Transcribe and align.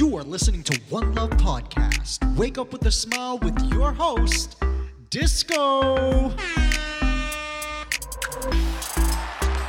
You 0.00 0.16
are 0.16 0.22
listening 0.22 0.62
to 0.62 0.80
One 0.88 1.14
Love 1.14 1.28
Podcast. 1.32 2.24
Wake 2.34 2.56
up 2.56 2.72
with 2.72 2.86
a 2.86 2.90
smile 2.90 3.36
with 3.36 3.60
your 3.70 3.92
host, 3.92 4.56
Disco. 5.10 6.30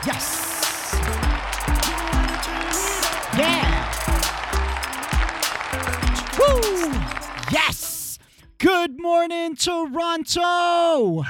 Yes. 0.08 0.96
Yeah. 3.38 3.92
Woo. 6.40 6.94
Yes. 7.52 8.18
Good 8.58 9.02
morning, 9.02 9.58
Toronto. 9.58 11.26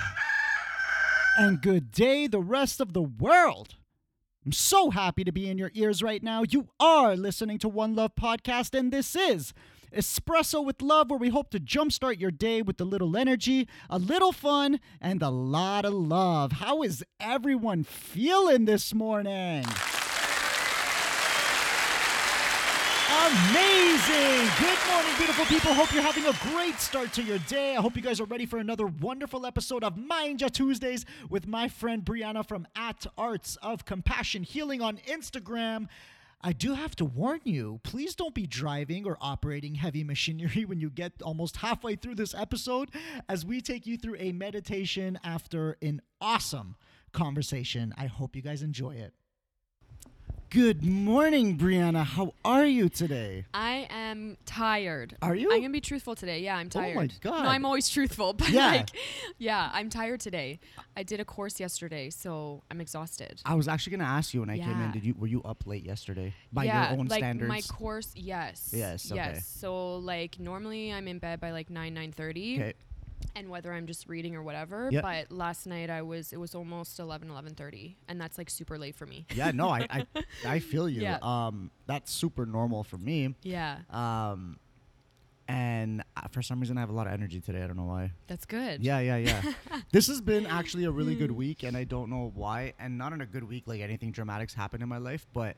And 1.39 1.59
good 1.59 1.91
day, 1.91 2.27
the 2.27 2.39
rest 2.39 2.79
of 2.79 2.93
the 2.93 3.01
world. 3.01 3.77
I'm 4.43 4.51
so 4.51 4.89
happy 4.89 5.23
to 5.23 5.31
be 5.31 5.47
in 5.47 5.59
your 5.59 5.69
ears 5.75 6.01
right 6.01 6.23
now. 6.23 6.41
You 6.49 6.69
are 6.79 7.15
listening 7.15 7.59
to 7.59 7.69
One 7.69 7.95
Love 7.95 8.15
Podcast, 8.15 8.77
and 8.77 8.91
this 8.91 9.15
is 9.15 9.53
Espresso 9.95 10.65
with 10.65 10.81
Love, 10.81 11.11
where 11.11 11.19
we 11.19 11.29
hope 11.29 11.51
to 11.51 11.59
jumpstart 11.59 12.19
your 12.19 12.31
day 12.31 12.63
with 12.63 12.81
a 12.81 12.83
little 12.83 13.15
energy, 13.15 13.67
a 13.87 13.99
little 13.99 14.31
fun, 14.31 14.79
and 14.99 15.21
a 15.21 15.29
lot 15.29 15.85
of 15.85 15.93
love. 15.93 16.53
How 16.53 16.81
is 16.81 17.03
everyone 17.19 17.83
feeling 17.83 18.65
this 18.65 18.95
morning? 18.95 19.63
Amazing! 23.31 24.49
Good 24.59 24.77
morning, 24.91 25.13
beautiful 25.17 25.45
people. 25.45 25.73
Hope 25.73 25.93
you're 25.93 26.03
having 26.03 26.25
a 26.25 26.33
great 26.51 26.81
start 26.81 27.13
to 27.13 27.23
your 27.23 27.37
day. 27.39 27.77
I 27.77 27.81
hope 27.81 27.95
you 27.95 28.01
guys 28.01 28.19
are 28.19 28.25
ready 28.25 28.45
for 28.45 28.59
another 28.59 28.87
wonderful 28.87 29.45
episode 29.45 29.85
of 29.85 29.95
Mind 29.95 30.41
Ya 30.41 30.49
Tuesdays 30.49 31.05
with 31.29 31.47
my 31.47 31.69
friend 31.69 32.03
Brianna 32.03 32.45
from 32.45 32.67
At 32.75 33.05
Arts 33.17 33.55
of 33.61 33.85
Compassion 33.85 34.43
Healing 34.43 34.81
on 34.81 34.97
Instagram. 35.07 35.87
I 36.41 36.51
do 36.51 36.73
have 36.73 36.93
to 36.97 37.05
warn 37.05 37.39
you, 37.45 37.79
please 37.83 38.15
don't 38.15 38.35
be 38.35 38.47
driving 38.47 39.05
or 39.05 39.17
operating 39.21 39.75
heavy 39.75 40.03
machinery 40.03 40.65
when 40.67 40.81
you 40.81 40.89
get 40.89 41.13
almost 41.21 41.55
halfway 41.55 41.95
through 41.95 42.15
this 42.15 42.35
episode 42.35 42.89
as 43.29 43.45
we 43.45 43.61
take 43.61 43.87
you 43.87 43.95
through 43.95 44.17
a 44.19 44.33
meditation 44.33 45.17
after 45.23 45.77
an 45.81 46.01
awesome 46.19 46.75
conversation. 47.13 47.93
I 47.97 48.07
hope 48.07 48.35
you 48.35 48.41
guys 48.41 48.61
enjoy 48.61 48.95
it. 48.95 49.13
Good 50.51 50.83
morning, 50.83 51.57
Brianna. 51.57 52.03
How 52.03 52.33
are 52.43 52.65
you 52.65 52.89
today? 52.89 53.45
I 53.53 53.87
am 53.89 54.35
tired. 54.45 55.15
Are 55.21 55.33
you? 55.33 55.49
I'm 55.49 55.61
gonna 55.61 55.69
be 55.69 55.79
truthful 55.79 56.13
today. 56.13 56.41
Yeah, 56.41 56.57
I'm 56.57 56.67
oh 56.67 56.69
tired. 56.69 56.97
Oh 56.97 56.99
my. 56.99 57.09
God. 57.21 57.43
No, 57.43 57.49
I'm 57.49 57.63
always 57.63 57.87
truthful, 57.87 58.33
but 58.37 58.49
Yeah. 58.49 58.67
like, 58.67 58.89
yeah, 59.37 59.69
I'm 59.71 59.89
tired 59.89 60.19
today. 60.19 60.59
I 60.97 61.03
did 61.03 61.21
a 61.21 61.25
course 61.25 61.57
yesterday, 61.61 62.09
so 62.09 62.63
I'm 62.69 62.81
exhausted. 62.81 63.41
I 63.45 63.55
was 63.55 63.69
actually 63.69 63.91
gonna 63.91 64.09
ask 64.09 64.33
you 64.33 64.41
when 64.41 64.49
I 64.49 64.57
came 64.57 64.81
in. 64.81 64.91
Did 64.91 65.05
you 65.05 65.15
were 65.17 65.27
you 65.27 65.41
up 65.43 65.65
late 65.65 65.85
yesterday 65.85 66.33
by 66.51 66.65
yeah, 66.65 66.91
your 66.91 66.99
own 66.99 67.07
like 67.07 67.19
standards? 67.19 67.47
my 67.47 67.61
course, 67.61 68.11
yes. 68.13 68.73
Yes, 68.75 69.09
okay. 69.09 69.21
Yes. 69.35 69.47
So 69.47 69.99
like 69.99 70.37
normally 70.37 70.91
I'm 70.91 71.07
in 71.07 71.19
bed 71.19 71.39
by 71.39 71.51
like 71.51 71.69
nine 71.69 71.93
nine 71.93 72.11
thirty. 72.11 72.57
okay. 72.59 72.73
And 73.35 73.49
whether 73.49 73.71
I'm 73.73 73.87
just 73.87 74.07
reading 74.07 74.35
or 74.35 74.43
whatever, 74.43 74.89
Yep. 74.91 75.03
but 75.03 75.31
last 75.31 75.65
night 75.67 75.89
I 75.89 76.01
was 76.01 76.33
it 76.33 76.39
was 76.39 76.55
almost 76.55 76.99
11 76.99 77.29
11:30 77.29 77.95
and 78.07 78.19
that's 78.19 78.37
like 78.37 78.49
super 78.49 78.77
late 78.77 78.95
for 78.95 79.05
me. 79.05 79.25
Yeah, 79.33 79.51
no, 79.51 79.69
I 79.69 79.87
I, 79.89 80.05
I 80.45 80.59
feel 80.59 80.87
you. 80.89 81.01
Yeah. 81.01 81.17
Um, 81.21 81.71
that's 81.87 82.11
super 82.11 82.45
normal 82.45 82.83
for 82.83 82.97
me. 82.97 83.35
Yeah. 83.43 83.79
Um, 83.89 84.57
and 85.47 86.03
uh, 86.15 86.27
for 86.31 86.41
some 86.41 86.59
reason 86.59 86.77
I 86.77 86.81
have 86.81 86.89
a 86.89 86.93
lot 86.93 87.07
of 87.07 87.13
energy 87.13 87.41
today. 87.41 87.61
I 87.61 87.67
don't 87.67 87.75
know 87.77 87.85
why. 87.85 88.11
That's 88.27 88.45
good. 88.45 88.83
Yeah, 88.83 88.99
yeah, 88.99 89.17
yeah. 89.17 89.41
this 89.91 90.07
has 90.07 90.21
been 90.21 90.45
actually 90.45 90.85
a 90.85 90.91
really 90.91 91.15
good 91.15 91.31
week, 91.43 91.63
and 91.63 91.75
I 91.75 91.83
don't 91.83 92.09
know 92.09 92.31
why. 92.35 92.73
And 92.79 92.97
not 92.97 93.11
in 93.11 93.19
a 93.21 93.25
good 93.25 93.43
week, 93.43 93.63
like 93.65 93.81
anything 93.81 94.11
dramatic's 94.11 94.53
happened 94.53 94.81
in 94.83 94.87
my 94.89 94.97
life, 94.99 95.25
but 95.33 95.57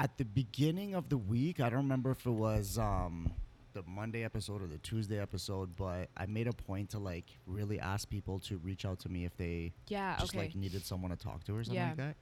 at 0.00 0.16
the 0.18 0.24
beginning 0.24 0.94
of 0.94 1.08
the 1.08 1.18
week, 1.18 1.60
I 1.60 1.68
don't 1.68 1.80
remember 1.82 2.10
if 2.10 2.26
it 2.26 2.30
was 2.30 2.78
um, 2.78 3.30
the 3.72 3.82
Monday 3.86 4.24
episode 4.24 4.62
or 4.62 4.66
the 4.66 4.78
Tuesday 4.78 5.20
episode, 5.20 5.76
but 5.76 6.08
I 6.16 6.26
made 6.26 6.46
a 6.48 6.52
point 6.52 6.90
to 6.90 6.98
like 6.98 7.26
really 7.46 7.78
ask 7.78 8.08
people 8.08 8.38
to 8.40 8.58
reach 8.58 8.84
out 8.84 8.98
to 9.00 9.08
me 9.08 9.24
if 9.24 9.36
they 9.36 9.72
Yeah, 9.88 10.16
just 10.18 10.32
okay. 10.34 10.46
like 10.46 10.54
needed 10.54 10.84
someone 10.84 11.10
to 11.10 11.16
talk 11.16 11.44
to 11.44 11.56
or 11.56 11.64
something 11.64 11.76
Yeah. 11.80 11.88
like 11.88 11.96
that. 11.96 12.16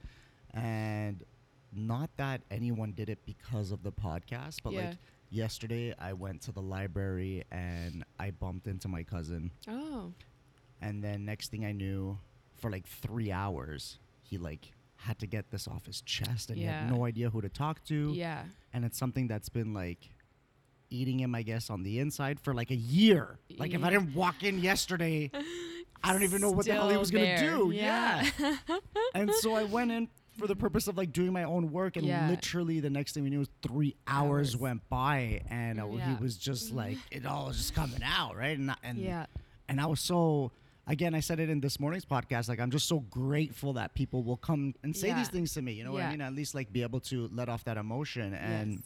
And 0.53 1.23
not 1.71 2.09
that 2.17 2.41
anyone 2.51 2.93
did 2.93 3.09
it 3.09 3.25
because 3.25 3.71
of 3.71 3.83
the 3.83 3.91
podcast, 3.91 4.57
but 4.63 4.73
Yeah. 4.73 4.89
like 4.89 4.97
yesterday 5.29 5.93
I 5.99 6.13
went 6.13 6.41
to 6.43 6.51
the 6.51 6.61
library 6.61 7.43
and 7.51 8.03
I 8.19 8.31
bumped 8.31 8.67
into 8.67 8.87
my 8.87 9.03
cousin 9.03 9.51
oh. 9.67 10.13
and 10.81 11.03
then 11.03 11.25
next 11.25 11.49
thing 11.51 11.65
I 11.65 11.71
knew, 11.71 12.17
for 12.57 12.69
like 12.69 12.85
three 12.87 13.31
hours, 13.31 13.99
he 14.21 14.37
like 14.37 14.73
had 14.97 15.17
to 15.19 15.27
get 15.27 15.49
this 15.49 15.65
off 15.67 15.85
his 15.85 16.01
chest, 16.01 16.49
and 16.49 16.59
he 16.59 16.65
had 16.65 16.91
no 16.91 17.05
idea 17.05 17.29
who 17.29 17.39
to 17.39 17.47
talk 17.47 17.81
to. 17.85 18.11
Yeah. 18.13 18.43
And 18.73 18.83
it's 18.83 18.97
something 18.97 19.29
that's 19.29 19.47
been 19.47 19.73
like 19.73 20.09
eating 20.89 21.19
him, 21.19 21.35
I 21.35 21.41
guess, 21.43 21.69
on 21.69 21.83
the 21.83 21.99
inside 21.99 22.39
for 22.39 22.53
like 22.53 22.71
a 22.71 22.75
year. 22.75 23.39
Like 23.57 23.73
if 23.73 23.83
I 23.83 23.89
didn't 23.89 24.13
walk 24.15 24.43
in 24.43 24.59
yesterday, 24.59 25.31
I 26.03 26.13
don't 26.13 26.23
even 26.23 26.41
know 26.41 26.51
what 26.51 26.65
the 26.65 26.73
hell 26.73 26.89
he 26.89 26.97
was 26.97 27.11
gonna 27.11 27.39
do. 27.39 27.71
Yeah. 27.73 28.25
and 29.13 29.31
so 29.35 29.53
I 29.55 29.63
went 29.77 29.91
in 29.91 30.07
for 30.37 30.47
the 30.47 30.55
purpose 30.55 30.87
of 30.87 30.95
like 30.97 31.11
doing 31.11 31.33
my 31.33 31.43
own 31.43 31.71
work, 31.71 31.97
and 31.97 32.05
Yeah. 32.05 32.29
literally 32.29 32.79
the 32.79 32.89
next 32.89 33.13
thing 33.13 33.23
we 33.23 33.29
knew 33.29 33.39
was 33.39 33.49
three 33.61 33.95
hours, 34.07 34.53
Hours. 34.55 34.57
went 34.57 34.89
by, 34.89 35.41
and 35.49 35.79
uh, 35.81 35.85
he 35.87 36.23
was 36.23 36.37
just 36.37 36.71
like 36.71 36.97
it 37.11 37.25
all 37.25 37.47
was 37.47 37.57
just 37.57 37.75
coming 37.75 38.01
out, 38.03 38.35
right? 38.37 38.57
And 38.57 38.71
I- 38.71 38.75
and 38.83 38.97
Yeah. 38.97 39.25
and 39.67 39.81
I 39.81 39.85
was 39.87 39.99
so 39.99 40.51
again 40.87 41.13
I 41.13 41.19
said 41.19 41.39
it 41.39 41.49
in 41.49 41.59
this 41.59 41.79
morning's 41.79 42.05
podcast 42.05 42.47
like 42.49 42.59
I'm 42.59 42.71
just 42.71 42.87
so 42.87 43.01
grateful 43.01 43.73
that 43.73 43.93
people 43.93 44.23
will 44.23 44.37
come 44.37 44.73
and 44.81 44.95
say 44.95 45.13
these 45.13 45.27
things 45.29 45.53
to 45.53 45.61
me 45.61 45.73
you 45.73 45.83
know 45.83 45.91
what 45.91 46.01
I 46.01 46.09
mean 46.09 46.21
at 46.21 46.33
least 46.33 46.55
like 46.55 46.71
be 46.73 46.81
able 46.81 46.99
to 47.01 47.29
let 47.31 47.47
off 47.47 47.63
that 47.65 47.77
emotion 47.77 48.33
and 48.33 48.71
Yes. 48.71 48.81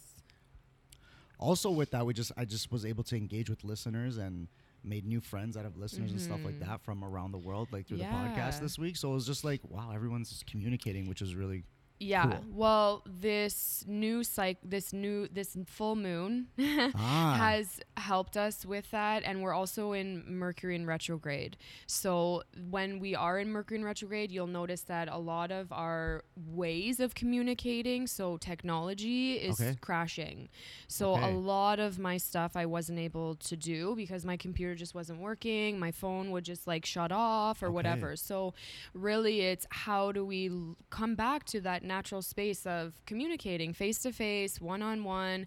Also 1.40 1.70
with 1.72 1.92
that 1.92 2.06
we 2.06 2.14
just 2.14 2.32
I 2.38 2.46
just 2.46 2.72
was 2.72 2.86
able 2.86 3.04
to 3.06 3.16
engage 3.18 3.50
with 3.50 3.64
listeners 3.64 4.18
and 4.18 4.48
made 4.84 5.06
new 5.06 5.22
friends 5.22 5.56
out 5.56 5.66
of 5.66 5.78
listeners 5.78 6.12
and 6.12 6.20
stuff 6.20 6.40
like 6.44 6.56
Mhm. 6.56 6.68
that 6.68 6.82
from 6.82 7.04
around 7.04 7.32
the 7.32 7.38
world 7.38 7.70
like 7.72 7.88
through 7.88 7.98
the 7.98 8.04
podcast 8.06 8.60
this 8.60 8.78
week 8.78 8.98
so 8.98 9.12
it 9.12 9.14
was 9.14 9.26
just 9.26 9.44
like 9.44 9.62
wow 9.70 9.92
everyone's 9.94 10.30
just 10.30 10.46
communicating 10.46 11.08
which 11.08 11.22
is 11.22 11.36
really 11.36 11.64
Yeah. 12.04 12.26
Cool. 12.26 12.44
Well, 12.54 13.04
this 13.06 13.84
new 13.88 14.24
psych, 14.24 14.58
this 14.64 14.94
new 14.94 15.28
this 15.28 15.56
full 15.68 15.96
moon 15.96 16.48
Ah. 16.96 17.36
has 17.40 17.80
helped 17.98 18.36
us 18.38 18.66
with 18.66 18.90
that, 18.92 19.24
and 19.24 19.42
we're 19.42 19.54
also 19.54 19.94
in 19.94 20.24
Mercury 20.28 20.76
in 20.76 20.86
retrograde. 20.86 21.58
So 21.88 22.44
when 22.70 23.00
we 23.00 23.16
are 23.16 23.40
in 23.40 23.50
Mercury 23.52 23.80
in 23.80 23.86
retrograde, 23.86 24.32
you'll 24.32 24.48
notice 24.48 24.82
that 24.82 25.08
a 25.08 25.18
lot 25.18 25.52
of 25.52 25.72
our 25.72 26.24
ways 26.36 27.00
of 27.00 27.16
communicating, 27.16 28.08
so 28.08 28.38
technology, 28.38 29.34
is 29.36 29.60
Okay. 29.62 29.76
crashing. 29.82 30.50
So 30.88 31.14
Okay. 31.14 31.32
a 31.32 31.36
lot 31.36 31.80
of 31.80 32.00
my 32.00 32.18
stuff 32.18 32.56
I 32.56 32.66
wasn't 32.66 33.00
able 33.00 33.36
to 33.36 33.56
do 33.56 33.96
because 33.96 34.26
my 34.26 34.38
computer 34.38 34.76
just 34.76 34.94
wasn't 34.96 35.20
working. 35.20 35.80
My 35.80 35.92
phone 35.92 36.32
would 36.32 36.44
just 36.44 36.68
like 36.68 36.86
shut 36.86 37.12
off 37.12 37.62
or 37.64 37.68
Okay. 37.68 37.74
whatever. 37.74 38.16
So 38.16 38.54
really, 38.94 39.42
it's 39.42 39.66
how 39.70 40.12
do 40.12 40.26
we 40.26 40.50
l- 40.50 40.76
come 40.90 41.16
back 41.16 41.46
to 41.46 41.62
that 41.62 41.84
natural 41.96 42.24
space 42.24 42.66
of 42.66 42.94
communicating 43.06 43.72
face 43.74 44.00
to 44.00 44.12
face, 44.12 44.60
one 44.60 44.82
on 44.82 45.04
one, 45.04 45.46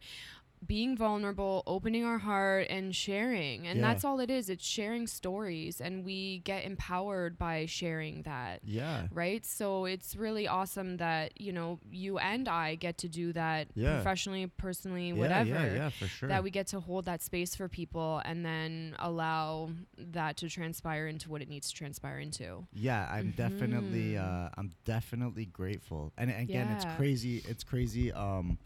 being 0.65 0.97
vulnerable, 0.97 1.63
opening 1.67 2.05
our 2.05 2.19
heart, 2.19 2.67
and 2.71 2.95
sharing. 2.95 3.67
And 3.67 3.79
Yeah. 3.79 3.93
that's 3.93 4.05
all 4.05 4.21
it 4.21 4.31
is. 4.31 4.49
It's 4.49 4.65
sharing 4.67 5.07
stories, 5.07 5.81
and 5.81 6.05
we 6.05 6.39
get 6.41 6.65
empowered 6.65 7.39
by 7.39 7.67
sharing 7.67 8.23
that. 8.23 8.61
yeah 8.65 9.09
Right. 9.13 9.45
So 9.45 9.85
it's 9.85 10.17
really 10.17 10.47
awesome 10.49 10.97
that, 10.99 11.41
you 11.41 11.53
know, 11.53 11.79
you 11.91 12.19
and 12.19 12.49
I 12.49 12.75
get 12.77 12.99
to 12.99 13.09
do 13.09 13.33
that 13.35 13.69
Yeah. 13.75 13.97
professionally, 13.97 14.47
personally, 14.57 15.09
yeah 15.09 15.15
whatever 15.15 15.49
yeah 15.49 15.75
yeah 15.75 15.91
for 15.91 16.09
sure 16.09 16.29
that 16.29 16.43
we 16.43 16.51
get 16.51 16.67
to 16.69 16.81
hold 16.81 17.05
that 17.05 17.23
space 17.23 17.55
for 17.55 17.69
people 17.69 18.21
and 18.25 18.45
then 18.45 18.95
allow 18.99 19.71
that 19.99 20.37
to 20.39 20.49
transpire 20.49 21.07
into 21.07 21.31
what 21.31 21.43
it 21.43 21.49
needs 21.49 21.69
to 21.69 21.75
transpire 21.75 22.19
into. 22.19 22.67
Yeah, 22.73 23.07
I'm 23.11 23.33
definitely 23.33 24.13
Mhm. 24.15 24.47
uh 24.47 24.49
I'm 24.57 24.71
definitely 24.85 25.47
grateful. 25.47 26.13
And 26.17 26.31
again, 26.31 26.71
it's 26.71 26.85
crazy 26.97 27.43
it's 27.45 27.63
crazy 27.65 28.13
um 28.13 28.59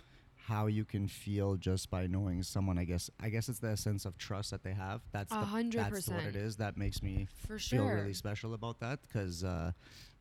how 0.50 0.66
you 0.66 0.84
can 0.84 1.06
feel 1.08 1.56
just 1.56 1.90
by 1.90 2.06
knowing 2.14 2.42
someone, 2.42 2.76
I 2.78 2.84
guess 2.84 3.08
I 3.20 3.28
guess 3.34 3.48
it's 3.48 3.60
the 3.60 3.76
sense 3.76 4.04
of 4.04 4.18
trust 4.18 4.50
that 4.50 4.62
they 4.66 4.74
have. 4.74 5.00
That's 5.12 5.32
the, 5.32 5.46
that's 5.74 6.08
what 6.08 6.24
it 6.24 6.36
is. 6.36 6.56
that 6.56 6.76
makes 6.76 7.02
me 7.02 7.28
For 7.46 7.58
feel 7.58 7.86
really 7.86 8.14
special 8.14 8.52
about 8.54 8.80
that 8.80 8.98
cuz 9.12 9.44
uh 9.44 9.72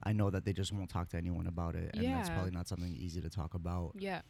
I 0.10 0.14
know 0.14 0.30
that 0.30 0.46
they 0.46 0.54
just 0.54 0.72
won't 0.72 0.90
talk 0.90 1.10
to 1.10 1.18
anyone 1.18 1.48
about 1.48 1.76
it 1.76 1.88
and 1.96 2.04
that's 2.06 2.30
probably 2.30 2.52
not 2.60 2.68
something 2.68 2.96
easy 2.96 3.22
to 3.22 3.30
talk 3.30 3.54
about. 3.56 3.94
yeah. 4.10 4.22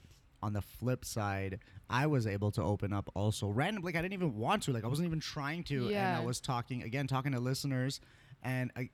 On 0.41 0.53
the 0.53 0.61
flip 0.61 1.03
side, 1.03 1.59
I 1.89 2.07
was 2.07 2.25
able 2.25 2.51
to 2.51 2.63
open 2.63 2.93
up 2.93 3.09
also 3.13 3.49
randomly. 3.49 3.89
like 3.89 3.97
I 3.99 4.01
didn't 4.01 4.13
even 4.13 4.35
want 4.37 4.63
to, 4.63 4.71
like 4.71 4.85
I 4.85 4.87
wasn't 4.87 5.07
even 5.07 5.19
trying 5.19 5.63
to 5.65 5.89
yeah. 5.89 6.15
and 6.15 6.21
I 6.21 6.25
was 6.25 6.39
talking 6.39 6.81
again 6.89 7.07
talking 7.07 7.33
to 7.33 7.41
listeners 7.41 7.99
and 8.41 8.71
I, 8.81 8.89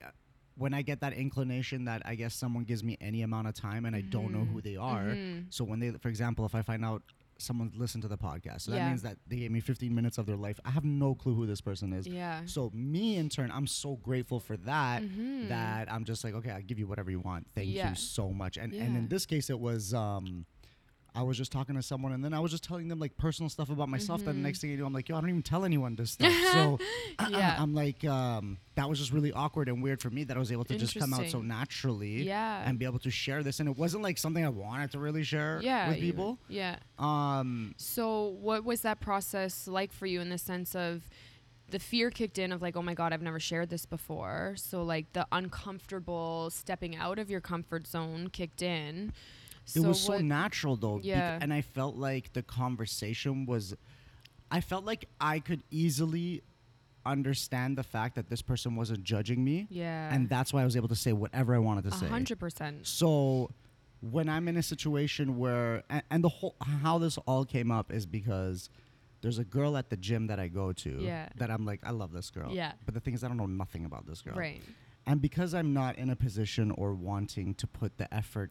when 0.56 0.72
I 0.74 0.82
get 0.82 1.00
that 1.00 1.12
inclination 1.12 1.84
that 1.84 2.02
I 2.04 2.14
guess 2.14 2.34
someone 2.34 2.64
gives 2.64 2.82
me 2.82 2.96
any 3.00 3.22
amount 3.22 3.46
of 3.48 3.54
time 3.54 3.84
and 3.84 3.94
I 3.94 4.00
don't 4.00 4.32
know 4.32 4.44
who 4.44 4.60
they 4.62 4.76
are. 4.76 5.04
Mhm. 5.04 5.52
So 5.52 5.64
when 5.64 5.80
they, 5.80 5.90
for 5.92 6.08
example, 6.08 6.46
if 6.46 6.54
I 6.54 6.62
find 6.62 6.84
out 6.84 7.02
someone 7.38 7.70
listened 7.76 8.00
to 8.00 8.08
the 8.08 8.16
podcast, 8.16 8.62
so 8.62 8.70
that 8.70 8.78
Yeah. 8.78 8.88
means 8.88 9.02
that 9.02 9.18
they 9.26 9.36
gave 9.36 9.50
me 9.50 9.60
15 9.60 9.94
minutes 9.94 10.16
of 10.16 10.24
their 10.24 10.36
life. 10.38 10.58
I 10.64 10.70
have 10.70 10.84
no 10.86 11.14
clue 11.14 11.34
who 11.34 11.44
this 11.46 11.60
person 11.60 11.92
is. 11.92 12.06
Yeah. 12.06 12.40
So 12.46 12.70
me 12.72 13.16
in 13.16 13.28
turn, 13.28 13.50
I'm 13.52 13.66
so 13.66 13.96
grateful 13.96 14.40
for 14.40 14.56
that 14.58 15.02
Mhm. 15.02 15.48
that 15.48 15.92
I'm 15.92 16.04
just 16.06 16.24
like, 16.24 16.32
okay, 16.32 16.50
I'll 16.50 16.62
give 16.62 16.78
you 16.78 16.86
whatever 16.86 17.10
you 17.10 17.20
want. 17.20 17.46
Thank 17.54 17.68
Yeah. 17.68 17.90
you 17.90 17.94
so 17.96 18.32
much. 18.32 18.56
And 18.56 18.72
and 18.72 18.96
in 18.96 19.08
this 19.08 19.26
case, 19.26 19.50
it 19.50 19.60
was 19.60 19.92
um, 19.92 20.46
I 21.16 21.22
was 21.22 21.36
just 21.38 21.50
talking 21.50 21.74
to 21.76 21.82
someone, 21.82 22.12
and 22.12 22.22
then 22.22 22.34
I 22.34 22.40
was 22.40 22.50
just 22.50 22.62
telling 22.62 22.88
them 22.88 22.98
like 23.00 23.16
personal 23.16 23.48
stuff 23.48 23.70
about 23.70 23.88
myself. 23.88 24.22
That 24.24 24.32
the 24.32 24.38
Mhm. 24.38 24.42
next 24.42 24.60
thing 24.60 24.70
you 24.70 24.76
know, 24.76 24.84
I'm 24.86 24.92
like, 24.92 25.08
yo, 25.08 25.16
I 25.16 25.20
don't 25.22 25.30
even 25.30 25.42
tell 25.42 25.64
anyone 25.64 25.96
this 25.96 26.10
stuff. 26.12 26.32
so 26.52 26.78
Yeah. 27.30 27.56
I'm 27.58 27.74
like, 27.74 28.04
um, 28.04 28.58
that 28.74 28.88
was 28.88 28.98
just 28.98 29.12
really 29.12 29.32
awkward 29.32 29.68
and 29.68 29.82
weird 29.82 30.00
for 30.02 30.10
me 30.10 30.24
that 30.24 30.36
I 30.36 30.40
was 30.40 30.52
able 30.52 30.64
to 30.66 30.76
just 30.76 30.94
come 30.98 31.14
out 31.14 31.26
so 31.28 31.40
naturally 31.40 32.22
Yeah. 32.24 32.62
and 32.68 32.78
be 32.78 32.84
able 32.84 32.98
to 33.00 33.10
share 33.10 33.42
this. 33.42 33.58
And 33.60 33.68
it 33.68 33.76
wasn't 33.78 34.02
like 34.02 34.18
something 34.18 34.44
I 34.44 34.50
wanted 34.50 34.90
to 34.92 34.98
really 34.98 35.22
share 35.24 35.60
yeah. 35.62 35.88
with 35.88 35.96
you- 35.98 36.12
people. 36.12 36.38
Yeah. 36.48 36.76
Um, 36.98 37.74
So, 37.78 38.28
what 38.40 38.64
was 38.64 38.82
that 38.82 39.00
process 39.00 39.66
like 39.66 39.92
for 39.92 40.04
you 40.06 40.20
in 40.20 40.28
the 40.28 40.38
sense 40.38 40.74
of 40.76 41.08
the 41.68 41.78
fear 41.80 42.10
kicked 42.10 42.38
in 42.38 42.52
of 42.52 42.62
like, 42.62 42.76
oh 42.76 42.82
my 42.82 42.94
God, 42.94 43.12
I've 43.12 43.22
never 43.22 43.40
shared 43.40 43.70
this 43.70 43.86
before. 43.86 44.54
So, 44.56 44.84
like, 44.84 45.12
the 45.14 45.26
uncomfortable 45.32 46.50
stepping 46.50 46.94
out 46.96 47.18
of 47.18 47.30
your 47.30 47.40
comfort 47.40 47.86
zone 47.86 48.28
kicked 48.30 48.62
in. 48.62 49.12
It 49.74 49.80
was 49.80 50.00
so 50.00 50.12
what- 50.14 50.24
natural 50.24 50.76
though. 50.76 51.00
Yeah. 51.02 51.38
and 51.40 51.52
I 51.52 51.62
felt 51.62 51.96
like 51.96 52.32
the 52.32 52.42
conversation 52.42 53.46
was, 53.46 53.74
I 54.50 54.60
felt 54.60 54.84
like 54.84 55.08
I 55.20 55.40
could 55.40 55.62
easily 55.70 56.42
understand 57.04 57.78
the 57.78 57.82
fact 57.82 58.16
that 58.16 58.28
this 58.28 58.42
person 58.42 58.74
wasn't 58.76 59.02
judging 59.04 59.44
me. 59.44 59.66
Yeah. 59.70 60.12
And 60.12 60.28
that's 60.28 60.52
why 60.52 60.62
I 60.62 60.64
was 60.64 60.76
able 60.76 60.88
to 60.88 60.96
say 60.96 61.12
whatever 61.12 61.54
I 61.54 61.58
wanted 61.58 61.84
to 61.84 61.90
A 61.90 61.92
say. 61.98 62.06
hundred 62.08 62.38
percent. 62.38 62.86
So 62.86 63.50
when 64.00 64.28
I'm 64.28 64.48
in 64.48 64.56
a 64.56 64.62
situation 64.62 65.38
where 65.38 65.82
and, 65.88 66.02
and 66.10 66.24
the 66.24 66.28
whole 66.28 66.56
how 66.60 66.98
this 66.98 67.16
all 67.26 67.44
came 67.44 67.70
up 67.70 67.92
is 67.92 68.06
because 68.06 68.68
there's 69.22 69.38
a 69.38 69.44
girl 69.44 69.76
at 69.76 69.88
the 69.88 69.96
gym 69.96 70.26
that 70.26 70.38
I 70.38 70.48
go 70.48 70.72
to 70.72 70.98
Yeah. 71.00 71.28
that 71.36 71.50
I'm 71.50 71.64
like 71.64 71.80
I 71.84 71.90
love 71.90 72.12
this 72.12 72.30
girl. 72.30 72.52
Yeah. 72.52 72.72
But 72.84 72.94
the 72.94 73.00
thing 73.00 73.14
is 73.14 73.22
I 73.24 73.28
don't 73.28 73.36
know 73.36 73.46
nothing 73.46 73.84
about 73.84 74.06
this 74.06 74.20
girl. 74.20 74.34
Right. 74.34 74.62
And 75.06 75.22
because 75.22 75.54
I'm 75.54 75.72
not 75.72 75.96
in 75.98 76.10
a 76.10 76.16
position 76.16 76.72
or 76.72 76.92
wanting 76.92 77.54
to 77.54 77.66
put 77.68 77.96
the 77.98 78.12
effort 78.12 78.50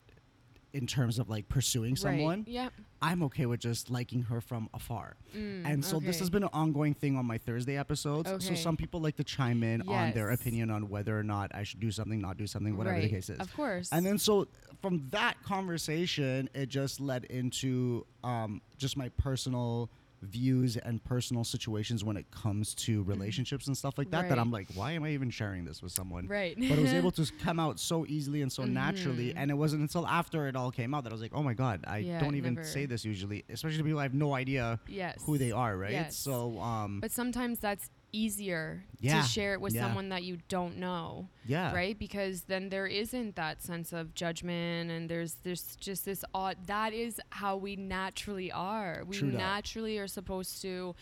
in 0.75 0.85
terms 0.85 1.19
of 1.19 1.29
like 1.29 1.47
pursuing 1.47 1.95
someone, 1.95 2.39
Right. 2.39 2.47
Yeah. 2.47 2.69
I'm 3.01 3.23
okay 3.23 3.45
with 3.45 3.59
just 3.61 3.89
liking 3.89 4.23
her 4.23 4.41
from 4.41 4.67
afar. 4.73 5.15
Mm, 5.35 5.65
And 5.65 5.85
so 5.85 5.99
this 5.99 6.19
has 6.19 6.29
been 6.29 6.43
an 6.43 6.49
ongoing 6.53 6.93
thing 6.93 7.15
on 7.15 7.25
my 7.25 7.37
Thursday 7.37 7.77
episodes. 7.77 8.29
So 8.43 8.53
some 8.55 8.75
people 8.75 8.99
like 8.99 9.15
to 9.17 9.23
chime 9.23 9.63
in 9.63 9.87
on 9.87 10.11
their 10.11 10.31
opinion 10.31 10.69
on 10.71 10.89
whether 10.89 11.17
or 11.17 11.23
not 11.23 11.51
I 11.55 11.63
should 11.63 11.79
do 11.79 11.91
something, 11.91 12.19
not 12.19 12.35
do 12.37 12.45
something, 12.47 12.75
whatever 12.77 12.99
the 12.99 13.09
case 13.09 13.29
is. 13.29 13.39
Of 13.39 13.53
course. 13.55 13.89
And 13.91 14.05
then 14.05 14.17
so 14.17 14.47
from 14.81 15.07
that 15.11 15.41
conversation, 15.43 16.49
it 16.53 16.67
just 16.69 16.99
led 16.99 17.25
into 17.25 18.05
um, 18.23 18.61
just 18.77 18.97
my 18.97 19.09
personal 19.17 19.89
views 20.25 20.77
and 20.77 21.03
personal 21.03 21.43
situations 21.43 22.03
when 22.03 22.17
it 22.17 22.29
comes 22.31 22.73
to 22.75 23.03
relationships 23.03 23.67
and 23.67 23.77
stuff 23.77 23.97
like 23.97 24.11
that. 24.11 24.23
That 24.29 24.35
Mm-hmm. 24.35 24.39
I'm 24.41 24.51
like, 24.51 24.67
why 24.73 24.91
am 24.93 25.03
I 25.03 25.11
even 25.11 25.29
sharing 25.29 25.65
this 25.65 25.81
with 25.81 25.91
someone? 25.91 26.27
Right. 26.27 26.55
But 26.57 26.77
it 26.77 26.81
was 26.81 26.93
able 26.93 27.11
to 27.19 27.31
come 27.43 27.59
out 27.59 27.79
so 27.79 28.05
easily 28.07 28.41
and 28.41 28.51
so 28.51 28.63
naturally, 28.65 29.29
Mhm. 29.29 29.33
and 29.37 29.51
it 29.51 29.55
wasn't 29.55 29.81
until 29.81 30.05
after 30.07 30.47
it 30.47 30.55
all 30.55 30.71
came 30.71 30.93
out 30.93 31.03
that 31.03 31.11
I 31.11 31.13
was 31.13 31.21
like, 31.21 31.33
oh 31.33 31.43
my 31.43 31.53
god, 31.53 31.83
I 31.87 31.99
Yeah, 31.99 32.19
don't 32.19 32.35
even 32.35 32.55
never. 32.55 32.67
say 32.67 32.85
this 32.85 33.05
usually, 33.05 33.43
especially 33.49 33.77
to 33.77 33.83
people 33.83 33.99
I 33.99 34.03
have 34.03 34.13
no 34.13 34.33
idea 34.33 34.79
yes. 34.87 35.21
who 35.25 35.37
they 35.37 35.51
are, 35.51 35.77
right? 35.77 35.91
Yes. 35.91 36.15
So, 36.17 36.59
um, 36.59 36.99
But 36.99 37.11
sometimes 37.11 37.59
that's 37.59 37.89
easier 38.15 38.83
Yeah. 38.99 39.21
to 39.21 39.27
share 39.27 39.53
it 39.53 39.61
with 39.61 39.73
Yeah. 39.73 39.81
someone 39.83 40.09
that 40.09 40.23
you 40.23 40.37
don't 40.47 40.77
know. 40.77 41.29
yeah, 41.47 41.73
right 41.75 41.97
because 41.99 42.43
then 42.43 42.69
there 42.69 42.87
isn't 42.87 43.35
that 43.35 43.61
sense 43.61 43.93
of 43.93 44.13
judgment 44.15 44.89
and 44.89 45.07
there's 45.09 45.33
there's 45.43 45.75
just 45.75 46.05
this 46.05 46.23
odd 46.33 46.57
that 46.65 46.91
is 46.93 47.19
how 47.41 47.55
we 47.55 47.75
naturally 47.75 48.51
are 48.51 49.03
we 49.05 49.15
True 49.17 49.31
that. 49.31 49.37
naturally 49.37 49.99
are 49.99 50.07
supposed 50.07 50.61
to 50.63 50.95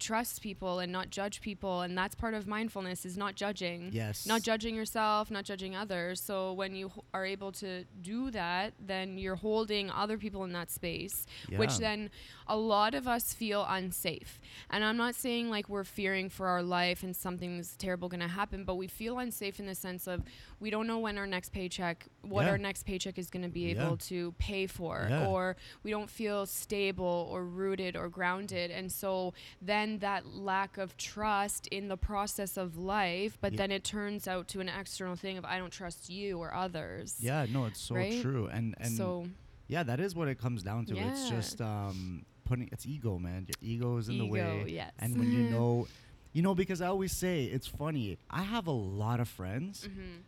trust 0.00 0.42
people 0.42 0.80
and 0.80 0.90
not 0.90 1.08
judge 1.10 1.40
people 1.40 1.82
and 1.82 1.96
that's 1.96 2.16
part 2.16 2.34
of 2.34 2.48
mindfulness 2.48 3.06
is 3.06 3.16
not 3.16 3.36
judging 3.36 3.90
Yes. 3.92 4.26
not 4.26 4.42
judging 4.42 4.74
yourself 4.74 5.30
not 5.30 5.44
judging 5.44 5.76
others 5.76 6.20
so 6.20 6.52
when 6.52 6.74
you 6.74 6.86
h- 6.88 7.02
are 7.14 7.24
able 7.24 7.52
to 7.52 7.84
do 8.02 8.32
that 8.32 8.74
then 8.84 9.16
you're 9.18 9.36
holding 9.36 9.90
other 9.92 10.18
people 10.18 10.42
in 10.42 10.52
that 10.52 10.68
space 10.72 11.26
which 11.56 11.78
then 11.78 12.10
a 12.46 12.56
lot 12.56 12.94
of 12.94 13.08
us 13.08 13.32
feel 13.32 13.64
unsafe 13.68 14.38
and 14.70 14.84
i'm 14.84 14.96
not 14.96 15.14
saying 15.14 15.48
like 15.50 15.68
we're 15.68 15.84
fearing 15.84 16.28
for 16.28 16.46
our 16.46 16.62
life 16.62 17.02
and 17.02 17.14
something's 17.16 17.76
terrible 17.76 18.08
going 18.08 18.20
to 18.20 18.28
happen 18.28 18.64
but 18.64 18.74
we 18.76 18.86
feel 18.86 19.18
unsafe 19.18 19.58
in 19.58 19.66
the 19.66 19.74
sense 19.74 20.06
of 20.06 20.22
we 20.60 20.68
don't 20.70 20.86
know 20.86 20.98
when 20.98 21.16
our 21.18 21.26
next 21.26 21.50
paycheck 21.52 22.06
what 22.22 22.44
Yeah. 22.44 22.50
our 22.52 22.58
next 22.58 22.84
paycheck 22.84 23.18
is 23.18 23.30
going 23.30 23.42
to 23.44 23.48
be 23.48 23.72
Yeah. 23.72 23.86
able 23.86 23.96
to 23.98 24.32
pay 24.38 24.66
for 24.66 25.06
Yeah. 25.08 25.26
or 25.26 25.56
we 25.82 25.90
don't 25.90 26.10
feel 26.10 26.44
stable 26.46 27.28
or 27.30 27.44
rooted 27.44 27.96
or 27.96 28.08
grounded 28.08 28.70
and 28.70 28.90
so 28.92 29.32
then 29.62 29.98
that 30.00 30.26
lack 30.26 30.76
of 30.78 30.96
trust 30.96 31.66
in 31.68 31.88
the 31.88 31.96
process 31.96 32.56
of 32.56 32.76
life 32.76 33.38
but 33.40 33.56
then 33.56 33.70
it 33.70 33.84
turns 33.84 34.28
out 34.28 34.48
to 34.48 34.60
an 34.60 34.68
external 34.68 35.16
thing 35.16 35.38
of 35.38 35.44
i 35.44 35.56
don't 35.58 35.72
trust 35.72 36.10
you 36.10 36.38
or 36.38 36.52
others 36.52 37.16
Yeah, 37.20 37.46
no, 37.48 37.64
it's 37.66 37.80
so 37.80 37.94
Right? 37.94 38.20
true, 38.20 38.46
and 38.48 38.74
and 38.78 38.92
so 38.96 39.26
yeah, 39.66 39.82
that 39.82 39.98
is 39.98 40.14
what 40.14 40.28
it 40.28 40.38
comes 40.38 40.62
down 40.62 40.84
to. 40.86 40.96
It's 40.98 41.28
just 41.30 41.60
um, 41.62 42.26
putting 42.44 42.68
it's 42.72 42.86
ego, 42.86 43.18
man. 43.18 43.46
Your 43.48 43.56
ego 43.72 43.96
is 43.98 44.08
in 44.08 44.18
the 44.18 44.26
way, 44.26 44.64
yes 44.68 44.92
and 44.98 45.18
when 45.18 45.30
you 45.32 45.42
know, 45.54 45.86
you 46.32 46.42
know, 46.42 46.54
because 46.54 46.80
I 46.80 46.86
always 46.88 47.12
say 47.12 47.44
it's 47.44 47.66
funny. 47.66 48.18
I 48.30 48.42
have 48.42 48.66
a 48.66 48.72
lot 48.72 49.20
of 49.20 49.28
friends, 49.28 49.84
hmm 49.92 50.18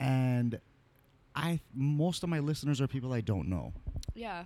and 0.00 0.60
I 1.34 1.60
most 1.74 2.22
of 2.22 2.28
my 2.28 2.38
listeners 2.38 2.80
are 2.80 2.86
people 2.88 3.12
I 3.12 3.20
don't 3.20 3.48
know, 3.48 3.72
yeah 4.14 4.44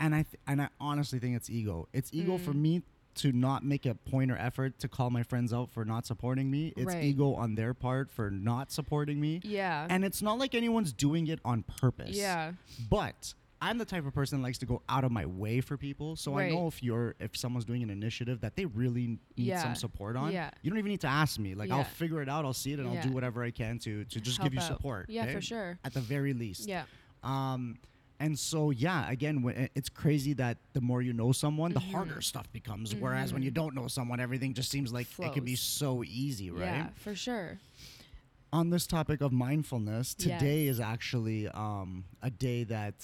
and 0.00 0.14
I 0.14 0.22
th- 0.22 0.40
and 0.46 0.60
I 0.62 0.68
honestly 0.80 1.18
think 1.18 1.36
it's 1.36 1.48
ego. 1.50 1.88
It's 1.92 2.10
ego 2.12 2.38
for 2.38 2.52
Mm. 2.52 2.56
me 2.60 2.82
to 3.16 3.30
not 3.30 3.62
make 3.64 3.84
a 3.84 3.94
point 3.94 4.30
or 4.32 4.36
effort 4.38 4.78
to 4.78 4.88
call 4.88 5.10
my 5.10 5.22
friends 5.22 5.52
out 5.52 5.70
for 5.70 5.84
not 5.84 6.06
supporting 6.06 6.50
me. 6.50 6.72
It's 6.76 6.86
Right. 6.94 7.04
ego 7.04 7.34
on 7.34 7.56
their 7.56 7.74
part 7.74 8.10
for 8.10 8.30
not 8.30 8.72
supporting 8.72 9.20
me. 9.20 9.40
yeah 9.44 9.86
And 9.90 10.02
it's 10.04 10.22
not 10.22 10.38
like 10.38 10.54
anyone's 10.54 10.92
doing 10.94 11.26
it 11.28 11.38
on 11.44 11.62
purpose. 11.62 12.16
yeah 12.16 12.52
But 12.88 13.34
I'm 13.62 13.78
the 13.78 13.84
type 13.84 14.04
of 14.04 14.12
person 14.12 14.38
that 14.40 14.42
likes 14.42 14.58
to 14.58 14.66
go 14.66 14.82
out 14.88 15.04
of 15.04 15.12
my 15.12 15.24
way 15.24 15.60
for 15.60 15.76
people. 15.76 16.16
So 16.16 16.36
I 16.36 16.50
know 16.50 16.66
if 16.66 16.82
you're 16.82 17.14
if 17.20 17.36
someone's 17.36 17.64
doing 17.64 17.82
an 17.84 17.90
initiative 17.90 18.40
that 18.40 18.56
they 18.56 18.64
really 18.66 19.06
need 19.06 19.18
Yeah. 19.36 19.62
some 19.62 19.76
support 19.76 20.16
on, 20.16 20.32
Yeah. 20.32 20.50
you 20.62 20.70
don't 20.70 20.78
even 20.80 20.90
need 20.90 21.00
to 21.02 21.06
ask 21.06 21.38
me. 21.38 21.54
Like 21.54 21.70
I'll 21.70 21.84
figure 21.84 22.20
it 22.20 22.28
out, 22.28 22.44
I'll 22.44 22.52
see 22.52 22.72
it 22.72 22.80
and 22.80 22.88
I'll 22.88 23.02
do 23.02 23.12
whatever 23.12 23.42
I 23.44 23.52
can 23.52 23.78
to 23.80 24.04
to 24.04 24.20
just 24.20 24.38
Help 24.38 24.46
give 24.50 24.54
you 24.54 24.60
out. 24.60 24.66
support. 24.66 25.08
yeah 25.08 25.22
okay? 25.24 25.32
for 25.34 25.40
sure 25.40 25.78
At 25.84 25.94
the 25.94 26.00
very 26.00 26.32
least. 26.34 26.68
yeah 26.68 26.84
Um 27.22 27.78
and 28.20 28.38
so 28.38 28.70
yeah, 28.70 29.10
again, 29.10 29.42
when, 29.42 29.68
it's 29.74 29.88
crazy 29.88 30.32
that 30.34 30.58
the 30.74 30.80
more 30.80 31.02
you 31.02 31.12
know 31.12 31.32
someone, 31.32 31.72
the 31.72 31.80
Mhm. 31.80 31.90
harder 31.92 32.20
stuff 32.20 32.50
becomes. 32.52 32.94
Whereas 32.94 33.32
when 33.32 33.42
you 33.42 33.50
Mhm. 33.50 33.54
don't 33.54 33.74
know 33.74 33.88
someone, 33.88 34.20
everything 34.20 34.54
just 34.54 34.70
seems 34.70 34.92
like 34.92 35.08
it 35.18 35.32
can 35.32 35.44
be 35.44 35.56
so 35.56 36.04
easy, 36.04 36.50
right? 36.50 36.60
yeah 36.60 36.90
for 36.96 37.14
sure 37.16 37.58
on 38.52 38.68
this 38.70 38.86
topic 38.86 39.20
of 39.22 39.32
mindfulness, 39.32 40.14
Yes. 40.18 40.38
today 40.40 40.66
is 40.66 40.78
actually 40.78 41.48
um, 41.48 42.04
a 42.20 42.30
day 42.30 42.64
that 42.64 42.94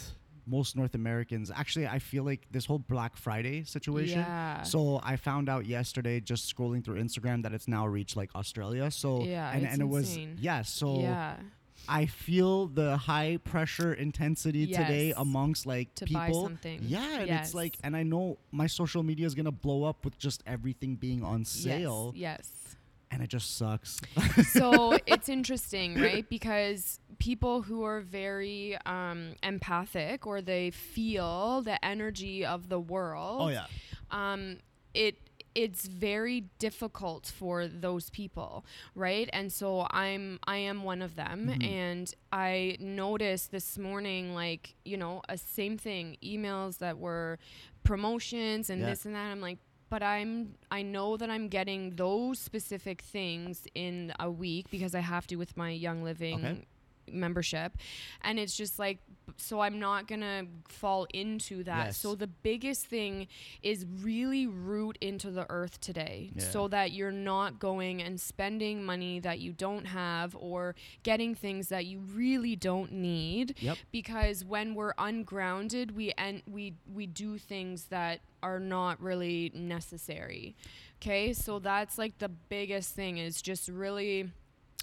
most 0.48 0.76
North 0.76 0.94
Americans 0.94 1.50
actually 1.54 1.86
I 1.86 1.98
feel 1.98 2.24
like 2.24 2.46
this 2.50 2.64
whole 2.66 2.78
Black 2.78 3.16
Friday 3.16 3.64
situation. 3.64 4.20
Yeah. 4.20 4.62
So 4.62 5.00
I 5.02 5.16
found 5.16 5.48
out 5.48 5.66
yesterday 5.66 6.20
just 6.20 6.54
scrolling 6.54 6.84
through 6.84 7.00
Instagram 7.00 7.42
that 7.42 7.52
it's 7.52 7.68
now 7.68 7.86
reached 7.86 8.16
like 8.16 8.30
Australia. 8.34 8.90
So 8.90 9.22
Yeah, 9.22 9.50
and, 9.52 9.66
and 9.66 9.80
it 9.80 9.88
was 9.88 10.16
yeah, 10.40 10.62
so 10.62 11.00
yeah 11.00 11.36
I 11.88 12.06
feel 12.06 12.66
the 12.66 12.96
high 12.96 13.38
pressure 13.44 13.94
intensity 13.94 14.66
today 14.66 15.14
amongst 15.16 15.64
like 15.66 15.94
To 15.96 16.04
people. 16.04 16.50
Yeah, 16.82 17.20
and 17.20 17.30
it's 17.30 17.54
like 17.54 17.76
and 17.82 17.96
I 17.96 18.02
know 18.02 18.38
my 18.50 18.66
social 18.66 19.02
media 19.02 19.26
is 19.26 19.34
gonna 19.34 19.52
blow 19.52 19.84
up 19.84 20.04
with 20.04 20.18
just 20.18 20.42
everything 20.46 20.96
being 20.96 21.22
on 21.22 21.44
sale. 21.44 22.12
yes, 22.16 22.50
And 23.10 23.22
it 23.22 23.28
just 23.28 23.56
sucks. 23.56 24.00
so 24.52 24.98
it's 25.06 25.28
interesting 25.28 25.94
right 26.00 26.28
because 26.28 27.00
people 27.18 27.62
who 27.62 27.82
are 27.82 28.00
very 28.00 28.76
um, 28.86 29.34
empathic 29.42 30.26
or 30.26 30.40
they 30.40 30.70
feel 30.70 31.62
the 31.62 31.82
energy 31.84 32.44
of 32.44 32.68
the 32.68 32.78
world 32.78 33.42
oh 33.42 33.48
yeah. 33.48 33.66
um, 34.10 34.58
it 34.94 35.16
it's 35.54 35.88
very 35.88 36.42
difficult 36.58 37.26
for 37.26 37.66
those 37.66 38.10
people 38.10 38.64
right 38.94 39.28
and 39.32 39.52
so 39.52 39.86
i'm 39.90 40.38
i 40.46 40.56
am 40.56 40.84
one 40.84 41.02
of 41.02 41.16
them 41.16 41.48
Mhm. 41.48 41.66
and 41.66 42.14
i 42.32 42.76
noticed 42.78 43.50
this 43.50 43.76
morning 43.78 44.34
like 44.34 44.74
you 44.84 44.96
know 44.96 45.22
a 45.28 45.36
same 45.38 45.76
thing 45.78 46.16
emails 46.22 46.78
that 46.78 46.98
were 46.98 47.38
promotions 47.82 48.70
and 48.70 48.80
Yeah. 48.82 48.90
this 48.90 49.04
and 49.06 49.14
that 49.14 49.30
i'm 49.32 49.40
like 49.40 49.58
but 49.90 50.02
i'm 50.02 50.54
i 50.70 50.82
know 50.82 51.16
that 51.16 51.30
i'm 51.30 51.48
getting 51.48 51.96
those 51.96 52.38
specific 52.38 53.00
things 53.00 53.66
in 53.74 54.12
a 54.20 54.30
week 54.30 54.66
because 54.70 54.94
i 54.94 55.00
have 55.00 55.26
to 55.28 55.36
with 55.36 55.56
my 55.56 55.70
young 55.70 56.02
living 56.04 56.44
Okay. 56.44 56.66
Membership 57.12 57.72
and 58.22 58.38
it's 58.38 58.56
just 58.56 58.78
like 58.78 58.98
so 59.36 59.60
i'm 59.60 59.78
not 59.78 60.06
gonna 60.08 60.44
fall 60.68 61.06
into 61.12 61.62
that 61.64 61.86
Yes. 61.86 61.98
so 61.98 62.14
the 62.14 62.26
biggest 62.26 62.86
thing 62.86 63.28
is 63.62 63.84
really 64.02 64.46
root 64.46 64.96
into 65.00 65.30
the 65.30 65.46
earth 65.50 65.80
today 65.80 66.30
Yeah. 66.34 66.44
so 66.44 66.68
that 66.68 66.92
you're 66.92 67.12
not 67.12 67.58
going 67.58 68.00
and 68.02 68.20
spending 68.20 68.84
money 68.84 69.20
that 69.20 69.38
you 69.38 69.52
don't 69.52 69.84
have 69.86 70.34
or 70.38 70.74
getting 71.02 71.34
things 71.34 71.68
that 71.68 71.84
you 71.86 72.00
really 72.14 72.56
don't 72.56 72.92
need 72.92 73.56
Yep. 73.60 73.78
because 73.92 74.44
when 74.44 74.74
we're 74.74 74.94
ungrounded 74.98 75.94
we 75.94 76.12
and 76.16 76.42
we 76.50 76.74
we 76.92 77.06
do 77.06 77.38
things 77.38 77.84
that 77.86 78.20
are 78.42 78.60
not 78.60 79.00
really 79.00 79.50
necessary 79.54 80.56
okay 81.00 81.32
so 81.32 81.58
that's 81.58 81.98
like 81.98 82.18
the 82.18 82.28
biggest 82.28 82.94
thing 82.94 83.18
is 83.18 83.42
just 83.42 83.68
really 83.68 84.30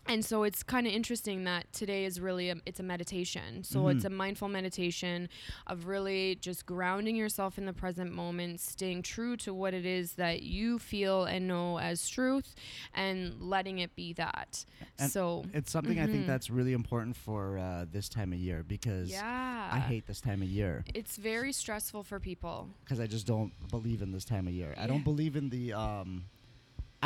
and 0.07 0.23
so 0.23 0.43
it's 0.43 0.61
kind 0.63 0.85
of 0.87 0.93
interesting 0.93 1.43
that 1.45 1.71
today 1.73 2.05
is 2.05 2.19
really 2.19 2.49
a, 2.49 2.55
it's 2.65 2.79
a 2.79 2.83
meditation 2.83 3.63
so 3.63 3.79
Mm-hmm. 3.79 3.89
it's 3.89 4.05
a 4.05 4.09
mindful 4.09 4.47
meditation 4.47 5.29
of 5.67 5.87
really 5.87 6.35
just 6.35 6.65
grounding 6.65 7.15
yourself 7.15 7.57
in 7.57 7.65
the 7.65 7.73
present 7.73 8.11
moment 8.11 8.59
staying 8.59 9.01
true 9.01 9.35
to 9.37 9.53
what 9.53 9.73
it 9.73 9.85
is 9.85 10.13
that 10.13 10.41
you 10.41 10.77
feel 10.79 11.23
and 11.25 11.47
know 11.47 11.79
as 11.79 12.07
truth 12.09 12.55
and 12.93 13.39
letting 13.41 13.79
it 13.79 13.95
be 13.95 14.13
that 14.13 14.65
And 14.99 15.11
so 15.11 15.43
It's 15.53 15.71
something 15.71 15.99
I 15.99 16.07
think 16.07 16.23
Mhm. 16.23 16.27
that's 16.27 16.49
really 16.49 16.73
important 16.73 17.15
for 17.15 17.57
uh, 17.57 17.85
this 17.91 18.07
time 18.09 18.31
of 18.33 18.39
year 18.39 18.63
because 18.63 19.09
yeah 19.11 19.69
I 19.71 19.79
hate 19.79 20.05
this 20.05 20.21
time 20.21 20.41
of 20.41 20.47
year 20.47 20.83
it's 20.93 21.17
very 21.17 21.51
stressful 21.51 22.03
for 22.03 22.19
people 22.19 22.69
because 22.83 22.99
I 22.99 23.07
just 23.07 23.25
don't 23.27 23.51
believe 23.69 24.01
in 24.01 24.11
this 24.11 24.25
time 24.25 24.47
of 24.47 24.53
year. 24.53 24.73
I 24.77 24.87
don't 24.87 25.03
believe 25.03 25.35
in 25.35 25.49
the. 25.49 25.73
Um, 25.73 26.25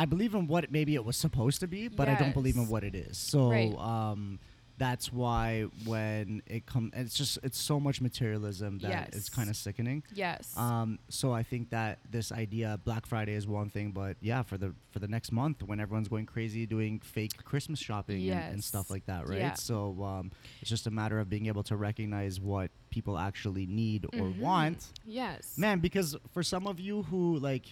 I 0.02 0.06
believe 0.06 0.34
in 0.34 0.46
what 0.46 0.70
maybe 0.72 0.94
it 0.94 1.04
was 1.04 1.16
supposed 1.26 1.60
to 1.60 1.66
be, 1.76 1.88
but 1.88 2.08
I 2.08 2.14
don't 2.14 2.32
believe 2.40 2.56
in 2.56 2.68
what 2.68 2.82
it 2.84 2.94
is. 2.94 3.18
So 3.18 3.48
Right. 3.50 3.74
um, 3.78 4.38
that's 4.78 5.12
why 5.12 5.64
when 5.84 6.40
it 6.46 6.64
comes, 6.64 6.90
it's 6.96 7.14
just 7.14 7.38
it's 7.42 7.60
so 7.60 7.78
much 7.78 8.00
materialism 8.00 8.78
that 8.78 9.10
it's 9.14 9.28
kind 9.28 9.50
of 9.50 9.56
sickening. 9.56 10.02
yes 10.14 10.56
Um, 10.56 10.98
so 11.10 11.26
I 11.40 11.42
think 11.42 11.68
that 11.76 11.98
this 12.10 12.32
idea, 12.32 12.80
Black 12.88 13.04
Friday 13.04 13.34
is 13.34 13.46
one 13.46 13.68
thing, 13.68 13.90
but 13.90 14.16
yeah, 14.22 14.40
for 14.42 14.56
the 14.56 14.72
for 14.92 14.98
the 15.04 15.06
next 15.16 15.32
month 15.32 15.62
when 15.62 15.80
everyone's 15.80 16.08
going 16.08 16.24
crazy 16.24 16.64
doing 16.64 16.98
fake 17.00 17.34
Christmas 17.44 17.78
shopping 17.78 18.22
and, 18.30 18.54
and 18.54 18.64
stuff 18.64 18.88
like 18.88 19.04
that, 19.04 19.28
right? 19.28 19.38
Yeah. 19.38 19.54
So 19.54 20.02
um, 20.02 20.30
it's 20.62 20.70
just 20.70 20.86
a 20.86 20.90
matter 21.00 21.18
of 21.20 21.28
being 21.28 21.46
able 21.52 21.64
to 21.64 21.76
recognize 21.76 22.40
what 22.40 22.70
people 22.88 23.18
actually 23.18 23.66
need 23.66 24.06
or 24.06 24.28
Mhm. 24.28 24.38
want, 24.38 24.80
yes 25.04 25.58
man. 25.58 25.80
Because 25.80 26.16
for 26.32 26.42
some 26.42 26.64
of 26.66 26.80
you 26.80 27.02
who 27.02 27.36
like 27.50 27.66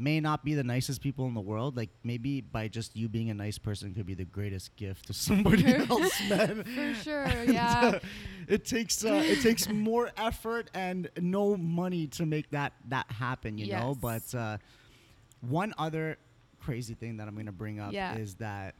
may 0.00 0.18
not 0.18 0.44
be 0.44 0.54
the 0.54 0.64
nicest 0.64 1.02
people 1.02 1.26
in 1.26 1.34
the 1.34 1.40
world, 1.40 1.76
like 1.76 1.90
maybe 2.02 2.40
by 2.40 2.68
just 2.68 2.96
you 2.96 3.08
being 3.08 3.28
a 3.30 3.34
nice 3.34 3.58
person 3.58 3.92
could 3.94 4.06
be 4.06 4.14
the 4.14 4.24
greatest 4.24 4.74
gift 4.76 5.06
to 5.08 5.12
somebody 5.28 5.66
else, 5.90 6.20
man. 6.28 6.64
for 6.64 6.94
sure 7.02 7.22
And, 7.40 7.52
yeah 7.52 7.80
uh, 7.94 7.98
it 8.48 8.64
takes 8.64 9.04
uh, 9.04 9.22
it 9.24 9.40
takes 9.42 9.68
more 9.68 10.10
effort 10.16 10.70
and 10.74 11.08
no 11.20 11.56
money 11.56 12.06
to 12.08 12.24
make 12.26 12.50
that 12.50 12.72
that 12.88 13.10
happen, 13.12 13.58
you 13.58 13.70
know. 13.70 13.94
But 14.00 14.34
uh, 14.34 14.56
one 15.42 15.74
other 15.78 16.16
crazy 16.60 16.94
thing 16.94 17.18
that 17.18 17.28
I'm 17.28 17.36
gonna 17.36 17.52
bring 17.52 17.78
up 17.80 17.92
Yeah. 17.92 18.16
is 18.16 18.34
that 18.36 18.74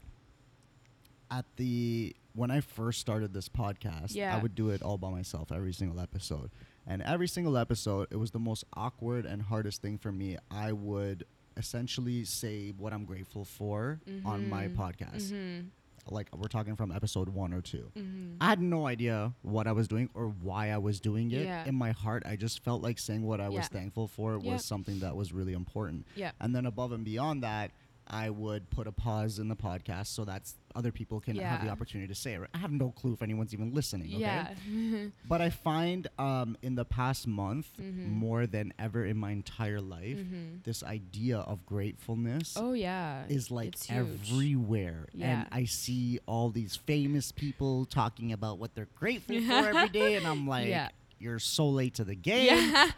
at 1.29 1.45
the 1.55 2.15
when 2.33 2.51
I 2.51 2.61
first 2.61 2.99
started 3.01 3.33
this 3.33 3.49
podcast, 3.49 4.17
I 4.19 4.37
would 4.41 4.55
do 4.55 4.69
it 4.69 4.81
all 4.81 4.97
by 4.97 5.09
myself 5.09 5.51
every 5.51 5.73
single 5.73 5.99
episode. 5.99 6.51
And 6.87 7.01
every 7.03 7.27
single 7.27 7.57
episode, 7.57 8.07
it 8.11 8.15
was 8.17 8.31
the 8.31 8.39
most 8.39 8.63
awkward 8.73 9.25
and 9.25 9.41
hardest 9.41 9.81
thing 9.81 9.97
for 9.97 10.11
me. 10.11 10.37
I 10.49 10.71
would 10.71 11.25
essentially 11.57 12.23
say 12.25 12.71
what 12.71 12.93
I'm 12.93 13.05
grateful 13.05 13.45
for 13.45 13.99
on 14.25 14.49
my 14.49 14.67
Mhm. 14.67 14.75
podcast. 14.75 15.31
Mhm. 15.31 15.67
Like 16.09 16.35
we're 16.35 16.47
talking 16.47 16.75
from 16.75 16.91
episode 16.91 17.29
one 17.29 17.53
or 17.53 17.61
two. 17.61 17.91
Mhm. 17.95 18.37
I 18.41 18.47
had 18.49 18.59
no 18.61 18.87
idea 18.87 19.33
what 19.43 19.67
I 19.67 19.71
was 19.73 19.87
doing 19.87 20.09
or 20.15 20.29
why 20.29 20.71
I 20.71 20.77
was 20.79 20.99
doing 20.99 21.29
it. 21.31 21.43
Yeah. 21.45 21.65
In 21.65 21.75
my 21.75 21.91
heart, 21.91 22.23
I 22.25 22.35
just 22.35 22.61
felt 22.63 22.81
like 22.81 22.97
saying 22.97 23.21
what 23.23 23.39
I 23.39 23.49
was 23.49 23.67
thankful 23.67 24.07
for 24.07 24.39
was 24.39 24.65
something 24.65 24.99
that 25.01 25.15
was 25.15 25.31
really 25.33 25.53
important. 25.53 26.07
yeah 26.15 26.31
And 26.39 26.55
then 26.55 26.65
above 26.65 26.91
and 26.91 27.05
beyond 27.05 27.43
that, 27.43 27.71
I 28.07 28.29
would 28.31 28.69
put 28.71 28.87
a 28.87 28.91
pause 28.91 29.37
in 29.37 29.47
the 29.47 29.55
podcast 29.55 30.07
so 30.07 30.25
that 30.25 30.51
other 30.75 30.91
people 30.91 31.19
can 31.19 31.35
have 31.37 31.63
the 31.63 31.69
opportunity 31.69 32.07
to 32.07 32.15
say 32.15 32.33
it. 32.33 32.41
I 32.53 32.57
have 32.57 32.71
no 32.71 32.91
clue 32.91 33.13
if 33.13 33.21
anyone's 33.21 33.53
even 33.53 33.73
listening. 33.73 34.09
Okay? 34.15 34.19
yeah 34.21 34.53
But 35.27 35.41
I 35.41 35.49
find 35.49 36.07
um, 36.19 36.57
in 36.61 36.75
the 36.75 36.85
past 36.85 37.27
month, 37.27 37.67
Mhm. 37.79 38.07
more 38.07 38.45
than 38.47 38.73
ever 38.79 39.05
in 39.05 39.17
my 39.17 39.31
entire 39.31 39.81
life, 39.81 40.17
Mhm. 40.17 40.63
this 40.63 40.83
idea 40.83 41.39
of 41.39 41.65
gratefulness 41.65 42.55
oh 42.57 42.73
yeah 42.73 43.23
is 43.29 43.51
like 43.51 43.69
It's 43.69 43.89
everywhere. 43.89 45.07
Yeah. 45.13 45.41
And 45.41 45.47
I 45.51 45.65
see 45.65 46.19
all 46.25 46.49
these 46.49 46.75
famous 46.75 47.31
people 47.31 47.85
talking 47.85 48.31
about 48.31 48.57
what 48.59 48.75
they're 48.75 48.87
grateful 48.95 49.39
for 49.41 49.51
every 49.71 49.89
day. 49.89 50.15
And 50.15 50.25
I'm 50.27 50.47
like, 50.47 50.67
Yeah. 50.67 50.89
you're 51.19 51.39
so 51.39 51.69
late 51.69 51.93
to 51.95 52.03
the 52.03 52.15
game. 52.31 52.47
yeah 52.47 52.91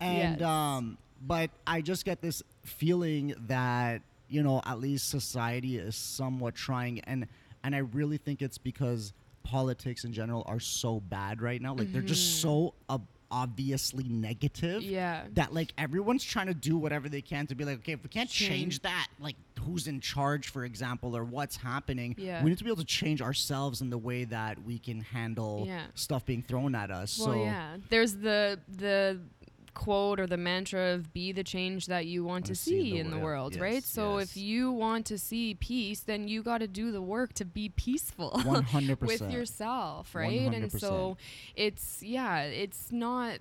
And, 0.00 0.40
Yes. 0.40 0.48
um, 0.48 0.98
but 1.24 1.50
I 1.66 1.80
just 1.82 2.04
get 2.04 2.20
this 2.20 2.42
feeling 2.64 3.34
that, 3.46 4.02
you 4.32 4.42
know, 4.42 4.62
at 4.64 4.80
least 4.80 5.08
society 5.10 5.78
is 5.78 5.94
somewhat 5.94 6.54
trying. 6.54 7.00
And, 7.00 7.26
and 7.62 7.74
I 7.74 7.78
really 7.78 8.16
think 8.16 8.42
it's 8.42 8.58
because 8.58 9.12
politics 9.42 10.04
in 10.04 10.12
general 10.12 10.42
are 10.46 10.60
so 10.60 11.00
bad 11.00 11.42
right 11.42 11.60
now. 11.60 11.74
Like 11.74 11.92
they're 11.92 12.02
just 12.02 12.40
so 12.40 12.48
mm-hmm. 12.48 12.94
ob- 12.94 13.06
obviously 13.32 14.04
negative 14.04 14.82
yeah 14.82 15.22
that 15.32 15.54
like 15.54 15.72
everyone's 15.78 16.22
trying 16.22 16.48
to 16.48 16.52
do 16.52 16.76
whatever 16.76 17.08
they 17.08 17.22
can 17.22 17.46
to 17.46 17.54
be 17.54 17.64
like 17.64 17.78
okay 17.78 17.92
if 17.92 18.02
we 18.02 18.08
can't 18.10 18.28
change 18.28 18.50
Change. 18.50 18.82
that 18.82 19.08
like 19.18 19.36
who's 19.60 19.86
in 19.86 20.00
charge 20.00 20.50
for 20.50 20.66
example 20.66 21.16
or 21.16 21.24
what's 21.24 21.56
happening 21.56 22.14
Yeah. 22.18 22.44
we 22.44 22.50
need 22.50 22.58
to 22.58 22.64
be 22.64 22.68
able 22.68 22.82
to 22.82 22.84
change 22.84 23.22
ourselves 23.22 23.80
in 23.80 23.88
the 23.88 23.96
way 23.96 24.24
that 24.24 24.62
we 24.62 24.78
can 24.78 25.00
handle 25.00 25.64
Yeah. 25.66 25.84
stuff 25.94 26.26
being 26.26 26.42
thrown 26.42 26.74
at 26.74 26.90
us 26.90 27.18
Well, 27.18 27.28
so 27.28 27.42
yeah. 27.42 27.78
There's 27.88 28.16
the 28.16 28.60
the 28.68 29.18
quote 29.74 30.20
or 30.20 30.26
the 30.26 30.36
mantra 30.36 30.92
of 30.92 31.12
be 31.12 31.32
the 31.32 31.44
change 31.44 31.86
that 31.86 32.06
you 32.06 32.24
want 32.24 32.46
to 32.46 32.54
see 32.54 32.98
in 32.98 33.10
the 33.10 33.18
world, 33.18 33.56
right? 33.56 33.74
Yes, 33.74 33.86
So 33.86 34.18
if 34.18 34.36
you 34.36 34.70
want 34.72 35.06
to 35.06 35.18
see 35.18 35.54
peace, 35.54 36.00
then 36.00 36.28
you 36.28 36.42
got 36.42 36.58
to 36.58 36.68
do 36.68 36.90
the 36.92 37.02
work 37.02 37.32
to 37.34 37.44
be 37.44 37.68
peaceful 37.70 38.32
100% 38.44 39.00
with 39.00 39.30
yourself, 39.30 40.14
right? 40.14 40.52
And 40.52 40.70
so 40.72 41.16
it's 41.56 42.02
yeah, 42.02 42.42
it's 42.42 42.92
not 42.92 43.38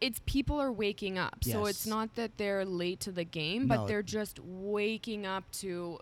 it's 0.00 0.20
people 0.26 0.60
are 0.60 0.72
waking 0.72 1.16
up. 1.16 1.44
So 1.44 1.66
it's 1.66 1.86
not 1.86 2.16
that 2.16 2.36
they're 2.36 2.64
late 2.64 2.98
to 3.00 3.12
the 3.12 3.24
game, 3.24 3.68
but 3.68 3.82
No. 3.82 3.86
they're 3.86 4.02
just 4.02 4.40
waking 4.40 5.24
up 5.26 5.44
to 5.60 6.00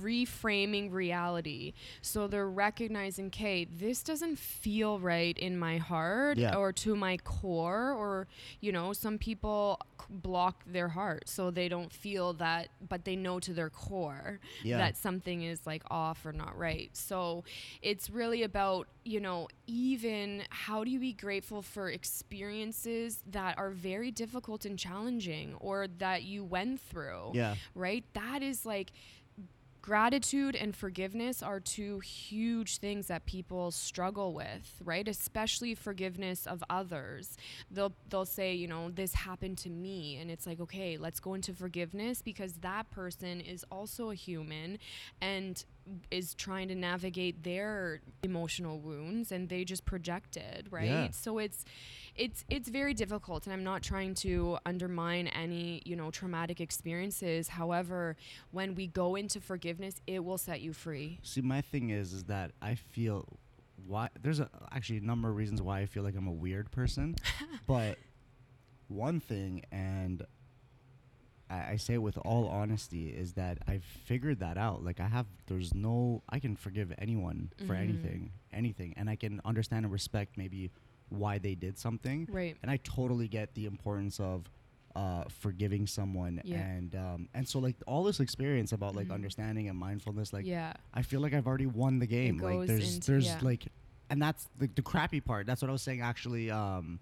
reframing 0.00 0.92
reality. 0.92 1.72
So 2.02 2.26
they're 2.26 2.48
recognizing, 2.48 3.26
okay, 3.26 3.64
this 3.64 4.02
doesn't 4.02 4.38
feel 4.38 4.98
right 4.98 5.36
in 5.38 5.58
my 5.58 5.78
heart 5.78 6.38
Yeah. 6.38 6.54
or 6.56 6.72
to 6.72 6.94
my 6.96 7.16
core 7.18 7.92
or 7.92 8.26
you 8.60 8.72
know, 8.72 8.92
some 8.92 9.18
people 9.18 9.80
block 10.10 10.62
their 10.66 10.88
heart 10.88 11.28
so 11.28 11.50
they 11.50 11.68
don't 11.68 11.92
feel 11.92 12.32
that 12.34 12.68
but 12.88 13.04
they 13.04 13.14
know 13.16 13.38
to 13.40 13.52
their 13.54 13.70
core 13.70 14.40
Yeah. 14.62 14.78
that 14.78 14.96
something 14.96 15.42
is 15.42 15.64
like 15.66 15.82
off 15.90 16.24
or 16.26 16.32
not 16.32 16.56
right. 16.58 16.90
So 16.92 17.44
it's 17.82 18.10
really 18.10 18.42
about, 18.42 18.88
you 19.04 19.20
know, 19.20 19.48
even 19.66 20.42
how 20.50 20.84
do 20.84 20.90
you 20.90 20.98
be 20.98 21.12
grateful 21.12 21.62
for 21.62 21.88
experiences 21.88 23.22
that 23.30 23.56
are 23.58 23.70
very 23.70 24.10
difficult 24.10 24.64
and 24.64 24.78
challenging 24.78 25.54
or 25.60 25.86
that 25.98 26.22
you 26.24 26.44
went 26.44 26.80
through 26.80 27.30
yeah 27.34 27.54
right? 27.74 28.04
That 28.14 28.42
is 28.42 28.66
like 28.66 28.92
gratitude 29.82 30.54
and 30.54 30.74
forgiveness 30.74 31.42
are 31.42 31.58
two 31.58 31.98
huge 31.98 32.78
things 32.78 33.08
that 33.08 33.26
people 33.26 33.72
struggle 33.72 34.32
with, 34.32 34.80
right? 34.84 35.06
Especially 35.08 35.74
forgiveness 35.74 36.46
of 36.46 36.62
others. 36.70 37.36
They'll 37.70 37.92
they'll 38.08 38.24
say, 38.24 38.54
you 38.54 38.68
know, 38.68 38.90
this 38.90 39.14
happened 39.14 39.58
to 39.58 39.68
me 39.70 40.16
and 40.18 40.30
it's 40.30 40.46
like, 40.46 40.60
okay, 40.60 40.96
let's 40.96 41.18
go 41.20 41.34
into 41.34 41.52
forgiveness 41.52 42.22
because 42.22 42.54
that 42.54 42.90
person 42.90 43.40
is 43.40 43.64
also 43.70 44.10
a 44.10 44.14
human 44.14 44.78
and 45.20 45.64
is 46.12 46.34
trying 46.34 46.68
to 46.68 46.76
navigate 46.76 47.42
their 47.42 48.00
emotional 48.22 48.78
wounds 48.78 49.32
and 49.32 49.48
they 49.48 49.64
just 49.64 49.84
projected, 49.84 50.68
right? 50.70 50.84
Yeah. 50.84 51.08
So 51.10 51.38
it's 51.38 51.64
it's 52.14 52.44
it's 52.50 52.68
very 52.68 52.92
difficult 52.92 53.46
and 53.46 53.54
i'm 53.54 53.64
not 53.64 53.82
trying 53.82 54.14
to 54.14 54.58
undermine 54.66 55.28
any 55.28 55.80
you 55.86 55.96
know 55.96 56.10
traumatic 56.10 56.60
experiences 56.60 57.48
however 57.48 58.16
when 58.50 58.74
we 58.74 58.86
go 58.86 59.14
into 59.14 59.40
forgiveness 59.40 59.71
it 60.06 60.24
will 60.24 60.38
set 60.38 60.60
you 60.60 60.72
free 60.72 61.18
see 61.22 61.40
my 61.40 61.60
thing 61.60 61.90
is 61.90 62.12
is 62.12 62.24
that 62.24 62.50
i 62.60 62.74
feel 62.74 63.26
why 63.86 64.08
there's 64.22 64.40
a, 64.40 64.48
actually 64.70 64.98
a 64.98 65.02
number 65.02 65.28
of 65.28 65.36
reasons 65.36 65.60
why 65.62 65.80
i 65.80 65.86
feel 65.86 66.02
like 66.02 66.14
i'm 66.16 66.26
a 66.28 66.32
weird 66.32 66.70
person 66.70 67.14
but 67.66 67.98
one 68.88 69.20
thing 69.20 69.62
and 69.72 70.24
I, 71.50 71.72
I 71.72 71.76
say 71.76 71.94
it 71.94 71.98
with 72.02 72.18
all 72.18 72.46
honesty 72.48 73.08
is 73.10 73.34
that 73.34 73.58
I've 73.66 73.84
figured 73.84 74.40
that 74.40 74.56
out. 74.56 74.82
Like 74.84 75.00
I 75.00 75.06
have, 75.08 75.26
there's 75.48 75.74
no, 75.74 76.22
I 76.28 76.38
can 76.38 76.56
forgive 76.56 76.92
anyone 76.98 77.52
for 77.66 77.74
Mhm. 77.74 77.80
anything, 77.80 78.30
anything, 78.52 78.94
and 78.96 79.10
I 79.10 79.16
can 79.16 79.40
understand 79.44 79.84
and 79.84 79.92
respect 79.92 80.38
maybe 80.38 80.70
why 81.10 81.38
they 81.38 81.54
did 81.54 81.78
something. 81.78 82.26
right 82.30 82.56
And 82.62 82.70
I 82.70 82.78
totally 82.78 83.28
get 83.28 83.54
the 83.54 83.66
importance 83.66 84.18
of 84.18 84.48
uh, 84.94 85.24
forgiving 85.28 85.86
someone, 85.86 86.40
Yeah. 86.44 86.58
and 86.60 86.94
um, 86.94 87.28
and 87.34 87.48
so 87.48 87.58
like 87.58 87.76
all 87.86 88.04
this 88.04 88.20
experience 88.20 88.72
about 88.72 88.94
like 88.94 89.08
Mhm. 89.08 89.14
understanding 89.14 89.68
and 89.68 89.78
mindfulness, 89.78 90.32
like 90.32 90.44
yeah 90.46 90.72
I 90.92 91.02
feel 91.02 91.20
like 91.20 91.32
I've 91.34 91.46
already 91.46 91.66
won 91.66 91.98
the 91.98 92.06
game. 92.06 92.38
Like 92.38 92.66
there's 92.66 92.94
into- 92.96 93.10
there's 93.10 93.26
yeah. 93.26 93.38
like, 93.42 93.66
and 94.10 94.20
that's 94.20 94.48
the, 94.58 94.66
the 94.74 94.82
crappy 94.82 95.20
part. 95.20 95.46
That's 95.46 95.62
what 95.62 95.68
I 95.68 95.72
was 95.72 95.82
saying 95.82 96.00
actually. 96.02 96.50
Um, 96.50 97.00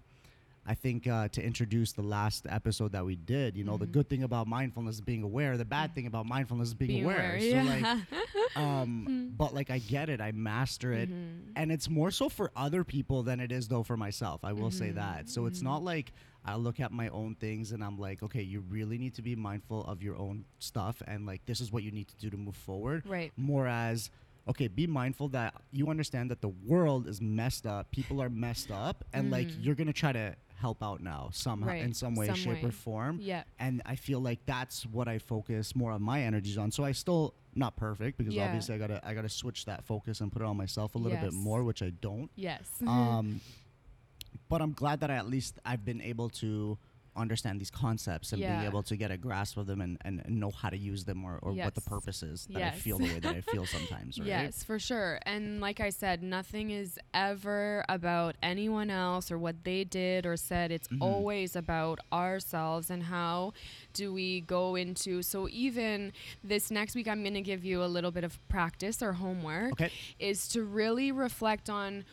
I 0.63 0.75
think 0.75 1.07
uh, 1.07 1.27
to 1.29 1.43
introduce 1.43 1.93
the 1.93 2.03
last 2.03 2.45
episode 2.47 2.91
that 2.91 3.03
we 3.03 3.15
did, 3.15 3.57
you 3.57 3.63
know, 3.63 3.77
the 3.77 3.87
Mhm. 3.87 3.91
good 3.93 4.09
thing 4.09 4.21
about 4.21 4.45
mindfulness 4.45 4.95
is 4.95 5.01
being 5.01 5.23
aware. 5.23 5.57
The 5.57 5.65
bad 5.65 5.95
thing 5.95 6.05
about 6.05 6.27
mindfulness 6.27 6.67
is 6.67 6.73
being, 6.75 6.91
Being 6.91 7.03
aware. 7.05 7.35
aware, 7.35 7.39
So 7.39 7.45
yeah. 7.47 7.63
like, 7.63 8.55
um, 8.55 9.33
but 9.35 9.55
like 9.55 9.69
I 9.71 9.79
get 9.79 10.07
it. 10.09 10.21
I 10.21 10.31
master 10.33 10.93
it, 10.93 11.09
Mhm. 11.09 11.51
and 11.55 11.71
it's 11.71 11.89
more 11.89 12.11
so 12.11 12.29
for 12.29 12.51
other 12.55 12.83
people 12.83 13.23
than 13.23 13.39
it 13.39 13.51
is 13.51 13.67
though 13.69 13.81
for 13.83 13.97
myself. 13.97 14.43
I 14.43 14.53
will 14.53 14.69
say 14.71 14.89
Mhm, 14.91 14.95
that. 14.95 15.29
So 15.29 15.47
it's 15.47 15.59
mhm. 15.61 15.63
not 15.63 15.83
like 15.83 16.13
I 16.45 16.55
look 16.55 16.79
at 16.79 16.91
my 16.91 17.07
own 17.09 17.35
things 17.35 17.71
and 17.71 17.83
I'm 17.83 17.99
like, 17.99 18.23
okay, 18.23 18.41
you 18.41 18.61
really 18.69 18.97
need 18.97 19.13
to 19.15 19.21
be 19.21 19.35
mindful 19.35 19.83
of 19.85 20.01
your 20.01 20.15
own 20.17 20.45
stuff, 20.59 21.01
and 21.07 21.25
like 21.25 21.45
this 21.45 21.61
is 21.61 21.71
what 21.71 21.83
you 21.83 21.91
need 21.91 22.07
to 22.09 22.15
do 22.17 22.29
to 22.29 22.37
move 22.37 22.55
forward 22.55 23.03
right 23.07 23.31
more 23.37 23.67
as 23.67 24.09
okay, 24.47 24.67
be 24.67 24.87
mindful 24.87 25.27
that 25.29 25.53
you 25.71 25.87
understand 25.89 26.31
that 26.31 26.41
the 26.41 26.49
world 26.49 27.07
is 27.07 27.21
messed 27.21 27.67
up, 27.67 27.91
people 27.91 28.19
are 28.21 28.29
messed 28.29 28.71
up, 28.71 29.03
and 29.13 29.29
like 29.29 29.47
Mhm. 29.47 29.63
you're 29.63 29.75
gonna 29.75 29.93
try 29.93 30.11
to 30.11 30.35
help 30.55 30.81
out 30.83 30.99
now 31.01 31.29
somehow 31.31 31.67
Right, 31.69 31.81
in 31.83 31.93
some 31.93 32.15
way, 32.15 32.25
some 32.27 32.35
shape, 32.35 32.61
way. 32.61 32.69
or 32.69 32.71
form. 32.71 33.19
Yeah. 33.21 33.43
And 33.59 33.81
I 33.85 33.95
feel 33.95 34.19
like 34.19 34.45
that's 34.45 34.85
what 34.85 35.07
I 35.07 35.17
focus 35.19 35.75
more 35.75 35.91
of 35.91 36.01
my 36.01 36.21
energies 36.23 36.57
on. 36.57 36.71
So 36.71 36.83
I 36.83 36.91
still 36.91 37.33
not 37.55 37.75
perfect 37.75 38.17
because 38.17 38.33
Yeah. 38.35 38.45
obviously 38.45 38.73
I 38.75 38.77
gotta 38.79 38.99
I 39.07 39.13
gotta 39.13 39.29
switch 39.29 39.65
that 39.65 39.83
focus 39.85 40.21
and 40.21 40.31
put 40.31 40.41
it 40.41 40.45
on 40.45 40.57
myself 40.57 40.95
a 40.95 40.97
little 40.97 41.17
bit 41.19 41.33
more, 41.33 41.63
which 41.63 41.81
I 41.83 41.91
don't. 41.91 42.29
Yes. 42.35 42.67
um, 42.87 43.41
but 44.49 44.61
I'm 44.61 44.73
glad 44.73 44.99
that 45.01 45.11
I 45.11 45.15
at 45.15 45.27
least 45.27 45.59
I've 45.65 45.83
been 45.85 46.01
able 46.01 46.29
to 46.29 46.77
understand 47.13 47.59
these 47.59 47.69
concepts 47.69 48.31
and 48.31 48.41
being 48.41 48.61
Yeah. 48.61 48.67
able 48.67 48.83
to 48.83 48.95
get 48.95 49.11
a 49.11 49.17
grasp 49.17 49.57
of 49.57 49.67
them 49.67 49.81
and, 49.81 49.97
and, 50.05 50.21
and 50.23 50.39
know 50.39 50.49
how 50.49 50.69
to 50.69 50.77
use 50.77 51.03
them 51.03 51.25
or, 51.25 51.39
or 51.41 51.51
what 51.51 51.75
the 51.75 51.81
purpose 51.81 52.23
is 52.23 52.47
that 52.51 52.63
I 52.63 52.71
feel 52.71 52.97
the 52.99 53.03
way 53.11 53.19
that 53.19 53.33
I 53.35 53.41
feel 53.41 53.65
sometimes, 53.75 54.17
right? 54.17 54.27
Yes, 54.27 54.63
for 54.63 54.79
sure. 54.79 55.19
And 55.25 55.59
like 55.59 55.81
I 55.81 55.89
said, 55.89 56.23
nothing 56.23 56.69
is 56.69 56.97
ever 57.13 57.83
about 57.89 58.35
anyone 58.41 58.89
else 58.89 59.29
or 59.29 59.37
what 59.37 59.65
they 59.65 59.83
did 59.83 60.25
or 60.25 60.37
said. 60.37 60.71
It's 60.71 60.87
Mhm. 60.87 61.01
always 61.01 61.53
about 61.57 61.99
ourselves 62.13 62.89
and 62.89 63.03
how 63.03 63.51
do 63.91 64.13
we 64.13 64.39
go 64.39 64.75
into. 64.75 65.21
So 65.21 65.49
even 65.49 66.13
this 66.45 66.71
next 66.71 66.95
week, 66.95 67.09
I'm 67.09 67.23
going 67.23 67.33
to 67.33 67.41
give 67.41 67.65
you 67.65 67.83
a 67.83 67.87
little 67.91 68.11
bit 68.11 68.23
of 68.23 68.39
practice 68.47 69.01
or 69.01 69.11
homework. 69.11 69.73
Okay. 69.73 69.91
Is 70.17 70.47
to 70.49 70.63
really 70.63 71.11
reflect 71.11 71.69
on 71.69 72.05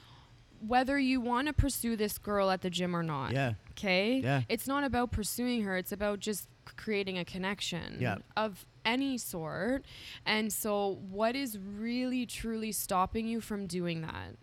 whether 0.60 0.98
you 0.98 1.20
want 1.20 1.46
to 1.48 1.52
pursue 1.52 1.96
this 1.96 2.18
girl 2.18 2.50
at 2.50 2.62
the 2.62 2.70
gym 2.70 2.94
or 2.96 3.02
not. 3.02 3.32
Yeah. 3.32 3.54
Okay? 3.72 4.20
Yeah. 4.20 4.42
It's 4.48 4.66
not 4.66 4.84
about 4.84 5.12
pursuing 5.12 5.62
her, 5.62 5.76
it's 5.76 5.92
about 5.92 6.20
just 6.20 6.48
creating 6.76 7.18
a 7.18 7.24
connection 7.24 7.96
Yeah. 8.00 8.18
of 8.36 8.66
any 8.84 9.18
sort. 9.18 9.84
And 10.26 10.52
so, 10.52 10.98
what 11.10 11.36
is 11.36 11.58
really 11.58 12.26
truly 12.26 12.72
stopping 12.72 13.26
you 13.28 13.40
from 13.40 13.66
doing 13.66 14.02
that? 14.02 14.36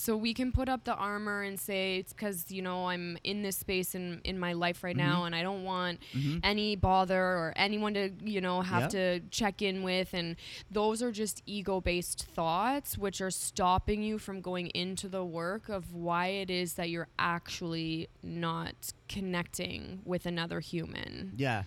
So 0.00 0.16
we 0.16 0.32
can 0.34 0.52
put 0.52 0.68
up 0.68 0.84
the 0.84 0.94
armor 0.94 1.42
and 1.42 1.58
say 1.58 1.98
it's 1.98 2.12
because 2.12 2.50
you 2.50 2.62
know 2.62 2.86
I'm 2.88 3.18
in 3.24 3.42
this 3.42 3.56
space 3.56 3.94
in 3.94 4.20
in 4.24 4.38
my 4.38 4.52
life 4.52 4.82
right 4.84 4.96
now, 4.96 5.24
and 5.24 5.34
I 5.34 5.42
don't 5.42 5.64
want 5.64 6.00
Mhm. 6.14 6.40
any 6.42 6.76
bother 6.76 7.20
or 7.22 7.52
anyone 7.56 7.94
to 7.94 8.10
you 8.24 8.40
know 8.40 8.62
have 8.62 8.82
Yeah. 8.82 8.88
to 9.18 9.20
check 9.30 9.60
in 9.62 9.82
with, 9.82 10.14
and 10.14 10.36
those 10.70 11.02
are 11.02 11.12
just 11.12 11.42
ego 11.46 11.80
based 11.80 12.26
thoughts 12.26 12.96
which 12.98 13.20
are 13.20 13.30
stopping 13.30 14.02
you 14.02 14.18
from 14.18 14.40
going 14.40 14.68
into 14.68 15.08
the 15.08 15.24
work 15.24 15.68
of 15.68 15.92
why 15.94 16.28
it 16.28 16.50
is 16.50 16.74
that 16.74 16.90
you're 16.90 17.08
actually 17.18 18.08
not 18.22 18.92
connecting 19.08 20.00
with 20.04 20.26
another 20.26 20.60
human. 20.60 21.32
Yeah. 21.36 21.64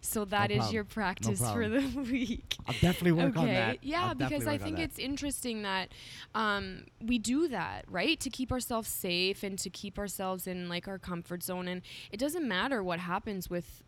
So 0.00 0.24
that 0.26 0.50
is 0.50 0.58
problem. 0.58 0.74
your 0.74 0.84
practice 0.84 1.40
for 1.40 1.68
the 1.68 1.80
week. 2.10 2.56
I'll 2.66 2.74
definitely 2.74 3.12
work 3.12 3.36
on 3.36 3.46
that. 3.46 3.82
Yeah, 3.82 4.08
I'll 4.08 4.14
because 4.14 4.46
I 4.46 4.56
think 4.56 4.78
it's 4.78 4.98
interesting 4.98 5.62
that 5.62 5.88
um, 6.34 6.84
we 7.00 7.18
do 7.18 7.48
that, 7.48 7.84
right? 7.88 8.18
To 8.20 8.30
keep 8.30 8.52
ourselves 8.52 8.88
safe 8.88 9.42
and 9.42 9.58
to 9.58 9.70
keep 9.70 9.98
ourselves 9.98 10.46
in 10.46 10.68
like 10.68 10.86
our 10.86 10.98
comfort 10.98 11.42
zone. 11.42 11.66
And 11.68 11.82
it 12.12 12.18
doesn't 12.18 12.46
matter 12.46 12.82
what 12.82 13.00
happens 13.00 13.50
with 13.50 13.82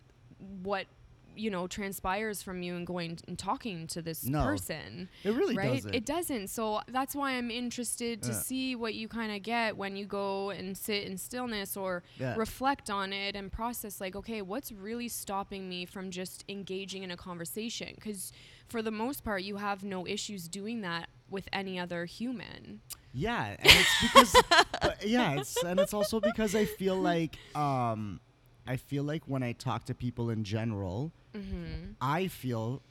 what 0.62 0.86
you 1.34 1.50
know 1.50 1.66
transpires 1.66 2.42
from 2.42 2.62
you 2.62 2.74
and 2.76 2.86
going 2.86 3.18
and 3.28 3.38
talking 3.38 3.86
to 3.86 4.02
this 4.02 4.28
No, 4.28 4.44
person 4.44 5.08
It 5.24 5.30
really 5.30 5.56
right 5.56 5.74
doesn't. 5.82 5.94
it 5.94 6.04
doesn't 6.06 6.48
so 6.48 6.80
that's 6.88 7.14
why 7.14 7.32
i'm 7.32 7.50
interested 7.50 8.22
to 8.22 8.30
Yeah. 8.30 8.34
see 8.34 8.74
what 8.76 8.94
you 8.94 9.08
kind 9.08 9.32
of 9.32 9.42
get 9.42 9.76
when 9.76 9.96
you 9.96 10.06
go 10.06 10.50
and 10.50 10.76
sit 10.76 11.04
in 11.04 11.16
stillness 11.18 11.76
or 11.76 12.02
Yeah. 12.18 12.34
reflect 12.36 12.90
on 12.90 13.12
it 13.12 13.36
and 13.36 13.50
process 13.52 14.00
like 14.00 14.16
okay 14.16 14.42
what's 14.42 14.72
really 14.72 15.08
stopping 15.08 15.68
me 15.68 15.84
from 15.86 16.10
just 16.10 16.44
engaging 16.48 17.02
in 17.02 17.10
a 17.10 17.16
conversation 17.16 17.92
because 17.94 18.32
for 18.68 18.82
the 18.82 18.90
most 18.90 19.24
part 19.24 19.42
you 19.42 19.56
have 19.56 19.82
no 19.84 20.06
issues 20.06 20.48
doing 20.48 20.80
that 20.82 21.08
with 21.30 21.48
any 21.52 21.78
other 21.78 22.04
human 22.06 22.80
Yeah, 23.12 23.56
and 23.58 23.68
it's 23.72 24.02
because 24.02 24.36
but 24.82 25.06
yeah, 25.06 25.32
it's 25.34 25.62
and 25.62 25.78
it's 25.80 25.92
also 25.94 26.20
because 26.20 26.54
I 26.54 26.64
feel 26.64 26.96
like 26.96 27.36
um 27.56 28.20
I 28.66 28.76
feel 28.76 29.02
like 29.04 29.24
when 29.26 29.42
I 29.42 29.52
talk 29.52 29.84
to 29.86 29.94
people 29.94 30.30
in 30.30 30.44
general, 30.44 31.12
mm-hmm. 31.34 31.92
I 32.00 32.28
feel 32.28 32.82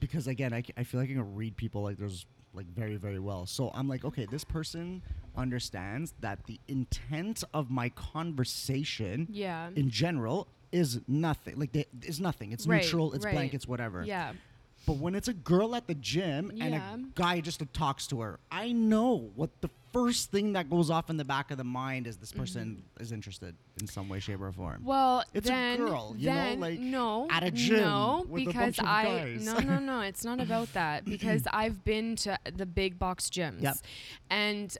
because 0.00 0.26
again, 0.26 0.52
I, 0.52 0.62
I 0.76 0.84
feel 0.84 1.00
like 1.00 1.10
I 1.10 1.14
can 1.14 1.34
read 1.34 1.56
people 1.56 1.82
like 1.82 1.96
there's 1.96 2.26
like 2.52 2.66
very 2.66 2.96
very 2.96 3.18
well. 3.18 3.46
So 3.46 3.70
I'm 3.74 3.88
like, 3.88 4.04
okay, 4.04 4.26
this 4.30 4.44
person 4.44 5.02
understands 5.36 6.14
that 6.20 6.44
the 6.46 6.60
intent 6.68 7.42
of 7.52 7.70
my 7.70 7.88
conversation 7.90 9.26
yeah 9.30 9.70
in 9.74 9.90
general 9.90 10.46
is 10.72 11.00
nothing. 11.06 11.58
Like 11.58 11.72
they, 11.72 11.86
is 12.02 12.20
nothing. 12.20 12.52
It's 12.52 12.66
Right, 12.66 12.82
neutral. 12.82 13.14
It's 13.14 13.24
right. 13.24 13.34
blank. 13.34 13.54
It's 13.54 13.66
whatever. 13.66 14.04
yeah 14.04 14.32
But 14.86 14.96
when 14.98 15.14
it's 15.14 15.28
a 15.28 15.32
girl 15.32 15.74
at 15.74 15.86
the 15.86 15.94
gym 15.94 16.52
and 16.60 16.74
a 16.74 17.00
guy 17.14 17.40
just 17.40 17.62
talks 17.72 18.06
to 18.08 18.20
her, 18.20 18.38
I 18.50 18.72
know 18.72 19.30
what 19.34 19.50
the 19.60 19.70
first 19.94 20.30
thing 20.32 20.52
that 20.52 20.68
goes 20.68 20.90
off 20.90 21.08
in 21.08 21.16
the 21.16 21.24
back 21.24 21.50
of 21.50 21.56
the 21.56 21.64
mind 21.64 22.06
is 22.06 22.16
this 22.18 22.32
person 22.32 22.82
is 23.00 23.12
interested 23.12 23.54
in 23.80 23.86
some 23.86 24.08
way, 24.08 24.18
shape, 24.20 24.40
or 24.42 24.52
form. 24.52 24.80
Mm-hmm. 24.80 24.84
Well, 24.86 25.24
It's 25.32 25.48
a 25.48 25.76
girl, 25.78 26.14
you 26.18 26.30
know, 26.30 26.54
like, 26.58 26.78
no, 26.80 27.28
at 27.30 27.44
a 27.44 27.50
gym 27.50 27.76
no, 27.80 28.26
because 28.34 28.78
I 28.80 29.04
guys. 29.04 29.46
no 29.46 29.58
no 29.60 29.78
no, 29.78 30.00
it's 30.00 30.24
not 30.24 30.40
about 30.40 30.72
that 30.74 31.04
because 31.04 31.44
I've 31.52 31.84
been 31.84 32.16
to 32.16 32.36
the 32.54 32.66
big 32.66 32.98
box 32.98 33.30
gyms, 33.30 33.62
Yep. 33.62 33.76
and 34.30 34.76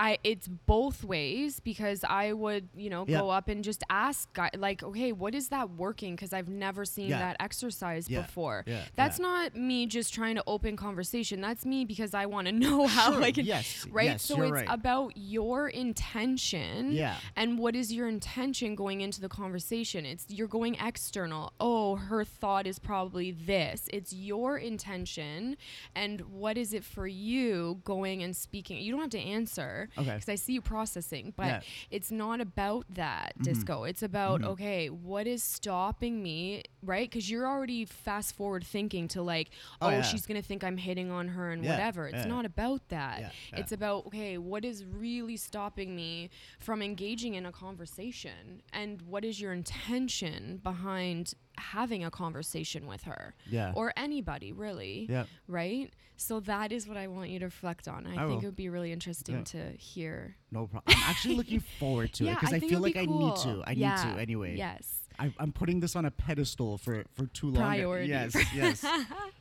I 0.00 0.18
it's 0.24 0.48
both 0.48 1.04
ways 1.04 1.60
because 1.60 2.02
I 2.04 2.32
would 2.32 2.68
you 2.74 2.88
know 2.90 3.04
Yep. 3.06 3.20
go 3.20 3.30
up 3.30 3.48
and 3.48 3.62
just 3.62 3.84
ask 3.90 4.32
guy 4.32 4.50
like 4.56 4.82
okay 4.82 5.12
what 5.12 5.34
is 5.34 5.48
that 5.48 5.70
working 5.70 6.16
because 6.16 6.32
I've 6.32 6.48
never 6.48 6.84
seen 6.84 7.10
Yeah. 7.10 7.18
that 7.18 7.36
exercise 7.38 8.08
Yeah. 8.08 8.22
before. 8.22 8.64
Yeah, 8.66 8.84
That's 8.96 9.18
yeah. 9.18 9.26
not 9.26 9.56
me 9.56 9.86
just 9.86 10.14
trying 10.14 10.36
to 10.36 10.44
open 10.46 10.76
conversation. 10.76 11.40
That's 11.42 11.64
me 11.66 11.84
because 11.84 12.14
I 12.14 12.24
want 12.26 12.46
to 12.48 12.52
know 12.64 12.86
how 12.86 13.12
Sure, 13.12 13.22
I 13.22 13.30
can 13.32 13.44
yes, 13.44 13.86
right. 13.90 14.06
yes, 14.06 14.24
so 14.24 14.40
it's 14.42 14.52
right. 14.52 14.66
about 14.68 15.12
your 15.16 15.68
intention 15.68 16.92
Yeah. 16.92 17.16
and 17.36 17.58
what 17.58 17.76
is 17.76 17.92
your 17.92 18.08
intention 18.08 18.74
going 18.74 19.02
into 19.02 19.20
the 19.20 19.28
conversation 19.28 20.06
it's 20.06 20.24
you're 20.30 20.48
going 20.48 20.76
external 20.76 21.52
oh 21.60 21.96
her 21.96 22.24
thought 22.24 22.66
is 22.66 22.78
probably 22.78 23.32
this 23.32 23.86
it's 23.92 24.12
your 24.14 24.56
intention 24.56 25.56
and 25.94 26.22
what 26.22 26.56
is 26.56 26.72
it 26.72 26.84
for 26.84 27.06
you 27.06 27.80
going 27.84 28.22
and 28.22 28.34
speaking 28.34 28.78
you 28.80 28.92
don't 28.92 29.02
have 29.02 29.10
to 29.10 29.18
answer 29.20 29.89
Okay. 29.98 30.14
because 30.14 30.28
i 30.28 30.34
see 30.34 30.52
you 30.54 30.60
processing 30.60 31.32
but 31.36 31.46
Yeah. 31.46 31.56
Mm-hmm. 31.58 31.86
it's 31.96 32.10
not 32.10 32.40
about 32.40 32.86
that 32.94 33.32
disco 33.42 33.84
it's 33.84 34.02
about 34.02 34.42
okay 34.44 34.88
what 34.88 35.26
is 35.26 35.42
stopping 35.42 36.22
me 36.22 36.62
right 36.82 37.08
because 37.10 37.30
you're 37.30 37.46
already 37.46 37.84
fast 37.84 38.34
forward 38.36 38.64
thinking 38.64 39.08
to 39.08 39.22
like 39.22 39.50
Oh, 39.82 39.86
oh, 39.86 39.90
yeah. 39.90 40.02
she's 40.02 40.26
gonna 40.26 40.42
think 40.42 40.62
i'm 40.64 40.76
hitting 40.76 41.10
on 41.10 41.28
her 41.28 41.50
and 41.50 41.64
Yeah, 41.64 41.72
whatever 41.72 42.06
it's 42.08 42.26
not 42.26 42.44
about 42.44 42.88
that 42.88 43.32
it's 43.60 43.72
about 43.72 44.06
okay 44.06 44.38
what 44.38 44.64
is 44.64 44.84
really 44.84 45.36
stopping 45.36 45.94
me 45.96 46.30
from 46.58 46.82
engaging 46.82 47.34
in 47.34 47.46
a 47.46 47.52
conversation 47.52 48.62
and 48.72 49.02
what 49.02 49.24
is 49.24 49.40
your 49.40 49.52
intention 49.52 50.60
behind 50.62 51.34
having 51.60 52.04
a 52.04 52.10
conversation 52.10 52.86
with 52.86 53.02
her 53.04 53.34
Yeah. 53.48 53.72
or 53.76 53.92
anybody 53.96 54.52
really 54.52 55.06
Yeah. 55.08 55.24
right 55.46 55.92
so 56.16 56.40
that 56.40 56.72
is 56.72 56.86
what 56.88 56.96
i 56.96 57.06
want 57.06 57.30
you 57.30 57.38
to 57.38 57.46
reflect 57.46 57.86
on 57.88 58.06
i, 58.06 58.14
I 58.14 58.16
think 58.16 58.28
will. 58.28 58.38
it 58.38 58.44
would 58.46 58.56
be 58.56 58.68
really 58.68 58.92
interesting 58.92 59.36
Yeah. 59.36 59.44
to 59.44 59.70
hear 59.76 60.36
No 60.50 60.66
problem. 60.66 60.82
I'm 60.96 61.10
actually 61.10 61.36
looking 61.36 61.60
forward 61.78 62.12
to 62.14 62.26
it 62.26 62.34
because 62.34 62.52
I, 62.52 62.56
I, 62.56 62.60
feel 62.60 62.80
like 62.80 62.94
be 62.94 63.00
I 63.00 63.06
need 63.06 63.36
to. 63.36 63.62
I 63.66 63.72
yeah. 63.72 64.04
need 64.04 64.14
to 64.14 64.20
anyway. 64.20 64.56
yes 64.56 65.00
I, 65.18 65.32
I'm 65.38 65.52
putting 65.52 65.80
this 65.80 65.96
on 65.96 66.06
a 66.06 66.10
pedestal 66.10 66.78
for 66.78 67.04
for 67.14 67.26
too 67.26 67.50
long. 67.50 67.62
Priority. 67.64 68.08
Yes. 68.08 68.34
Yes. 68.54 68.82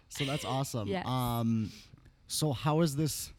so 0.10 0.26
that's 0.26 0.44
awesome. 0.44 0.90
Yes. 0.90 1.08
Um. 1.08 1.72
So 2.28 2.52
how 2.52 2.82
is 2.82 2.98
this? 2.98 3.32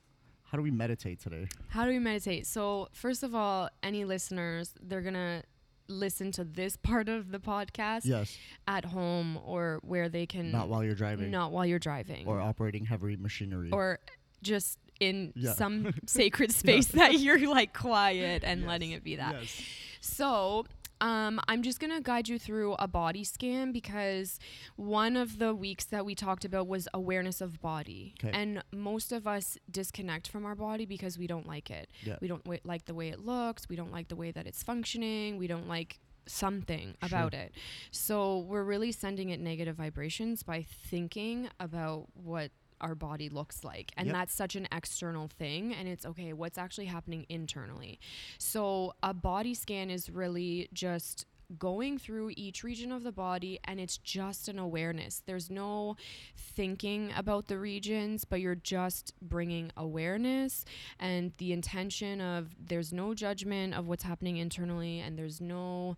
How 0.44 0.56
do 0.56 0.62
we 0.64 0.70
meditate 0.70 1.20
today? 1.20 1.46
How 1.68 1.84
do 1.84 1.90
we 1.90 1.98
meditate? 1.98 2.46
So, 2.46 2.88
first 2.92 3.22
of 3.22 3.34
all, 3.34 3.68
any 3.82 4.04
listeners, 4.04 4.72
they're 4.80 5.02
going 5.02 5.14
to 5.14 5.42
listen 5.90 6.30
to 6.32 6.44
this 6.44 6.76
part 6.76 7.08
of 7.08 7.30
the 7.32 7.38
podcast 7.38 8.02
Yes. 8.04 8.36
at 8.66 8.84
home 8.86 9.38
or 9.44 9.80
where 9.82 10.08
they 10.08 10.24
can 10.26 10.50
Not 10.52 10.68
while 10.68 10.84
you're 10.84 10.94
driving. 10.94 11.30
not 11.30 11.50
while 11.52 11.66
you're 11.66 11.78
driving 11.78 12.26
Or 12.26 12.40
operating 12.40 12.84
heavy 12.86 13.16
machinery. 13.16 13.70
or 13.72 13.98
just 14.42 14.78
in 15.00 15.32
Yeah. 15.34 15.52
some 15.54 15.92
sacred 16.06 16.52
space 16.52 16.86
that 16.88 17.18
you're 17.20 17.38
like 17.50 17.74
quiet 17.76 18.44
and 18.44 18.60
Yes, 18.60 18.68
letting 18.68 18.90
it 18.92 19.02
be 19.02 19.16
that. 19.16 19.34
Yes. 19.40 19.62
So, 20.00 20.66
um, 21.00 21.40
I'm 21.48 21.62
just 21.62 21.80
gonna 21.80 22.00
guide 22.00 22.28
you 22.28 22.38
through 22.38 22.74
a 22.78 22.86
body 22.88 23.24
scan 23.24 23.72
because 23.72 24.38
one 24.76 25.16
of 25.16 25.38
the 25.38 25.54
weeks 25.54 25.84
that 25.86 26.04
we 26.04 26.14
talked 26.14 26.44
about 26.44 26.66
was 26.68 26.88
awareness 26.94 27.40
of 27.40 27.60
body, 27.60 28.14
'Kay. 28.18 28.30
and 28.32 28.62
most 28.72 29.12
of 29.12 29.26
us 29.26 29.56
disconnect 29.70 30.28
from 30.28 30.44
our 30.44 30.54
body 30.54 30.84
because 30.86 31.18
we 31.18 31.26
don't 31.26 31.46
like 31.46 31.70
it. 31.70 31.88
Yeah. 32.02 32.16
We 32.20 32.28
don't 32.28 32.44
w- 32.44 32.60
like 32.64 32.84
the 32.84 32.94
way 32.94 33.08
it 33.08 33.20
looks. 33.20 33.68
We 33.68 33.76
don't 33.76 33.92
like 33.92 34.08
the 34.08 34.16
way 34.16 34.30
that 34.30 34.46
it's 34.46 34.62
functioning. 34.62 35.36
We 35.38 35.46
don't 35.46 35.68
like 35.68 35.98
something 36.26 36.94
about 37.02 37.34
it. 37.34 37.52
So 37.90 38.38
we're 38.40 38.62
really 38.62 38.92
sending 38.92 39.30
it 39.30 39.40
negative 39.40 39.76
vibrations 39.76 40.42
by 40.42 40.62
thinking 40.62 41.48
about 41.58 42.06
what 42.14 42.52
our 42.80 42.94
body 42.94 43.28
looks 43.28 43.64
like. 43.64 43.92
And 43.96 44.06
Yep. 44.08 44.14
that's 44.14 44.34
such 44.34 44.56
an 44.56 44.66
external 44.72 45.28
thing. 45.28 45.74
And 45.74 45.88
it's 45.88 46.04
okay, 46.06 46.32
what's 46.32 46.58
actually 46.58 46.86
happening 46.86 47.26
internally? 47.28 47.98
So 48.38 48.94
a 49.02 49.14
body 49.14 49.54
scan 49.54 49.90
is 49.90 50.10
really 50.10 50.68
just 50.72 51.26
going 51.58 51.98
through 51.98 52.30
each 52.36 52.62
region 52.62 52.92
of 52.92 53.02
the 53.02 53.10
body 53.10 53.58
and 53.64 53.80
it's 53.80 53.98
just 53.98 54.48
an 54.48 54.56
awareness. 54.58 55.20
There's 55.26 55.50
no 55.50 55.96
thinking 56.36 57.12
about 57.16 57.48
the 57.48 57.58
regions, 57.58 58.24
but 58.24 58.40
you're 58.40 58.54
just 58.54 59.12
bringing 59.20 59.72
awareness 59.76 60.64
and 61.00 61.32
the 61.38 61.52
intention 61.52 62.20
of 62.20 62.54
there's 62.64 62.92
no 62.92 63.14
judgment 63.14 63.74
of 63.74 63.88
what's 63.88 64.04
happening 64.04 64.36
internally 64.36 65.00
and 65.00 65.18
there's 65.18 65.40
no 65.40 65.96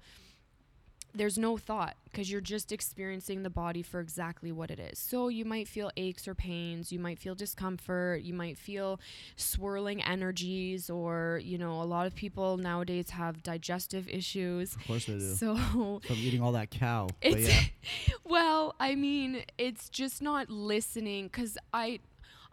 there's 1.14 1.38
no 1.38 1.56
thought 1.56 1.96
because 2.04 2.30
you're 2.30 2.40
just 2.40 2.72
experiencing 2.72 3.42
the 3.42 3.50
body 3.50 3.82
for 3.82 4.00
exactly 4.00 4.52
what 4.52 4.70
it 4.70 4.78
is. 4.78 4.98
So 4.98 5.28
you 5.28 5.44
might 5.44 5.68
feel 5.68 5.90
aches 5.96 6.26
or 6.26 6.34
pains, 6.34 6.92
you 6.92 6.98
might 6.98 7.18
feel 7.18 7.34
discomfort, 7.34 8.22
you 8.22 8.34
might 8.34 8.58
feel 8.58 9.00
swirling 9.36 10.02
energies, 10.02 10.90
or, 10.90 11.40
you 11.42 11.58
know, 11.58 11.82
a 11.82 11.84
lot 11.84 12.06
of 12.06 12.14
people 12.14 12.56
nowadays 12.56 13.10
have 13.10 13.42
digestive 13.42 14.08
issues. 14.08 14.74
Of 14.74 14.86
course 14.86 15.06
they 15.06 15.14
do. 15.14 15.34
So 15.34 15.56
From 16.06 16.16
eating 16.16 16.42
all 16.42 16.52
that 16.52 16.70
cow. 16.70 17.08
Yeah. 17.22 17.60
well, 18.24 18.74
I 18.80 18.94
mean, 18.94 19.44
it's 19.58 19.88
just 19.88 20.22
not 20.22 20.50
listening 20.50 21.26
because 21.26 21.58
I. 21.72 22.00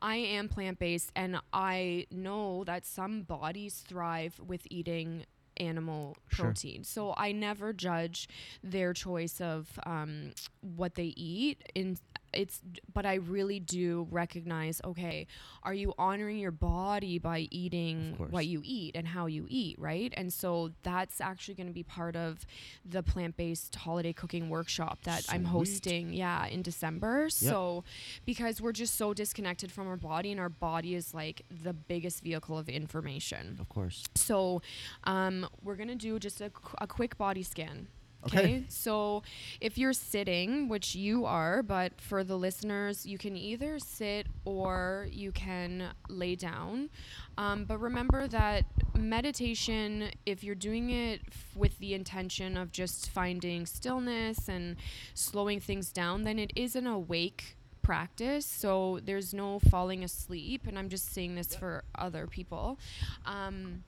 I 0.02 0.16
am 0.16 0.48
plant 0.48 0.80
based 0.80 1.12
and 1.14 1.42
I 1.52 2.08
know 2.10 2.64
that 2.64 2.86
some 2.86 3.24
bodies 3.24 3.84
thrive 3.86 4.40
with 4.40 4.66
eating 4.70 5.26
animal 5.60 6.18
Sure. 6.30 6.46
protein. 6.46 6.84
So 6.84 7.14
I 7.18 7.32
never 7.32 7.74
judge 7.74 8.28
their 8.64 8.94
choice 8.94 9.40
of 9.42 9.80
um, 9.86 10.34
what 10.62 10.96
they 10.96 11.14
eat. 11.18 11.62
In 11.76 11.98
it's, 12.34 12.62
but 12.94 13.06
I 13.06 13.16
really 13.16 13.60
do 13.60 14.08
recognize. 14.12 14.82
Okay, 14.84 15.28
are 15.64 15.74
you 15.74 15.94
honoring 15.98 16.38
your 16.38 16.52
body 16.52 17.20
by 17.20 17.48
eating 17.52 18.16
what 18.30 18.46
you 18.46 18.62
eat 18.64 18.96
and 18.96 19.08
how 19.08 19.26
you 19.26 19.46
eat, 19.50 19.78
right? 19.80 20.14
And 20.16 20.32
so 20.32 20.72
that's 20.84 21.22
actually 21.22 21.56
going 21.56 21.68
to 21.68 21.74
be 21.74 21.84
part 21.84 22.16
of 22.16 22.46
the 22.86 23.04
plant 23.04 23.38
based 23.38 23.76
holiday 23.76 24.14
cooking 24.14 24.50
workshop 24.50 25.00
that 25.04 25.26
I'm 25.30 25.46
hosting. 25.46 26.14
Yeah, 26.14 26.46
in 26.48 26.62
December. 26.62 27.30
So 27.30 27.84
because 28.26 28.62
we're 28.62 28.72
just 28.72 28.96
so 28.96 29.14
disconnected 29.14 29.72
from 29.72 29.88
our 29.88 29.98
body, 29.98 30.32
and 30.32 30.40
our 30.40 30.50
body 30.50 30.96
is 30.96 31.14
like 31.14 31.44
the 31.64 31.74
biggest 31.74 32.24
vehicle 32.24 32.58
of 32.58 32.70
information. 32.70 33.58
Of 33.60 33.70
course. 33.70 34.04
So, 34.16 34.62
um, 35.04 35.48
we're 35.64 35.76
gonna 35.76 35.96
do 35.96 36.20
just 36.20 36.42
a, 36.42 36.52
a 36.80 36.88
quick 36.88 37.18
body 37.18 37.44
scan. 37.44 37.88
Okay. 38.26 38.66
So, 38.68 39.24
if 39.62 39.78
you're 39.78 39.94
sitting, 39.94 40.68
which 40.68 40.94
you 40.96 41.26
are, 41.26 41.64
but 41.64 42.00
for 42.02 42.24
the 42.24 42.36
listeners, 42.38 43.06
you 43.06 43.18
can 43.18 43.36
either 43.38 43.80
sit 43.80 44.28
or 44.46 45.08
you 45.12 45.32
can 45.32 45.90
lay 46.10 46.36
down. 46.36 46.90
Um, 47.38 47.64
but 47.64 47.80
remember 47.80 48.28
that 48.28 48.66
meditation, 48.98 50.12
if 50.26 50.44
you're 50.44 50.56
doing 50.56 50.90
it 50.90 51.22
f- 51.30 51.56
with 51.56 51.78
the 51.80 51.94
intention 51.94 52.58
of 52.58 52.72
just 52.72 53.10
finding 53.10 53.66
stillness 53.66 54.50
and 54.50 54.76
slowing 55.14 55.60
things 55.62 55.92
down, 55.92 56.24
then 56.24 56.38
it 56.40 56.52
is 56.56 56.76
an 56.76 56.88
awake 56.88 57.56
practice. 57.82 58.46
So 58.46 59.00
there's 59.04 59.34
no 59.34 59.60
falling 59.60 60.04
asleep. 60.04 60.68
And 60.68 60.78
I'm 60.78 60.90
just 60.90 61.14
saying 61.14 61.36
this 61.36 61.56
for 61.56 61.84
other 61.96 62.28
people. 62.28 62.78
Um, 63.26 63.84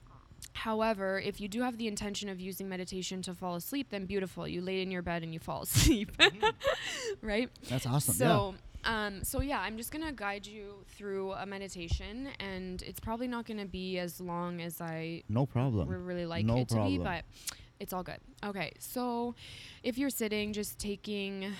However, 0.53 1.19
if 1.19 1.39
you 1.41 1.47
do 1.47 1.61
have 1.61 1.77
the 1.77 1.87
intention 1.87 2.29
of 2.29 2.39
using 2.39 2.67
meditation 2.69 3.21
to 3.23 3.33
fall 3.33 3.55
asleep, 3.55 3.87
then 3.89 4.05
beautiful. 4.05 4.47
You 4.47 4.61
lay 4.61 4.81
in 4.81 4.91
your 4.91 5.01
bed 5.01 5.23
and 5.23 5.33
you 5.33 5.39
fall 5.39 5.61
asleep. 5.63 6.11
right? 7.21 7.49
That's 7.69 7.85
awesome. 7.85 8.13
So, 8.15 8.55
um, 8.83 9.23
so 9.23 9.41
yeah, 9.41 9.59
I'm 9.59 9.77
just 9.77 9.91
gonna 9.91 10.11
guide 10.11 10.45
you 10.45 10.83
through 10.89 11.33
a 11.33 11.45
meditation, 11.45 12.29
and 12.39 12.81
it's 12.81 12.99
probably 12.99 13.27
not 13.27 13.45
gonna 13.45 13.65
be 13.65 13.97
as 13.99 14.19
long 14.19 14.61
as 14.61 14.81
I. 14.81 15.23
No 15.29 15.45
problem. 15.45 15.87
we 15.87 15.95
really 15.95 16.25
like 16.25 16.45
No 16.45 16.57
it 16.57 16.69
to 16.69 16.83
be, 16.85 16.97
but 16.97 17.23
it's 17.79 17.93
all 17.93 18.03
good. 18.03 18.19
Okay, 18.43 18.73
so 18.79 19.35
if 19.83 19.97
you're 19.97 20.09
sitting, 20.09 20.53
just 20.53 20.79
taking 20.79 21.53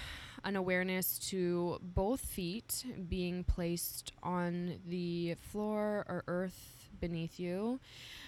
an 0.43 0.56
awareness 0.56 1.19
to 1.19 1.77
both 1.82 2.19
feet 2.21 2.84
being 3.08 3.43
placed 3.43 4.12
on 4.23 4.80
the 4.88 5.36
floor 5.36 6.04
or 6.10 6.23
earth 6.27 6.80
beneath 7.01 7.39
you 7.39 7.79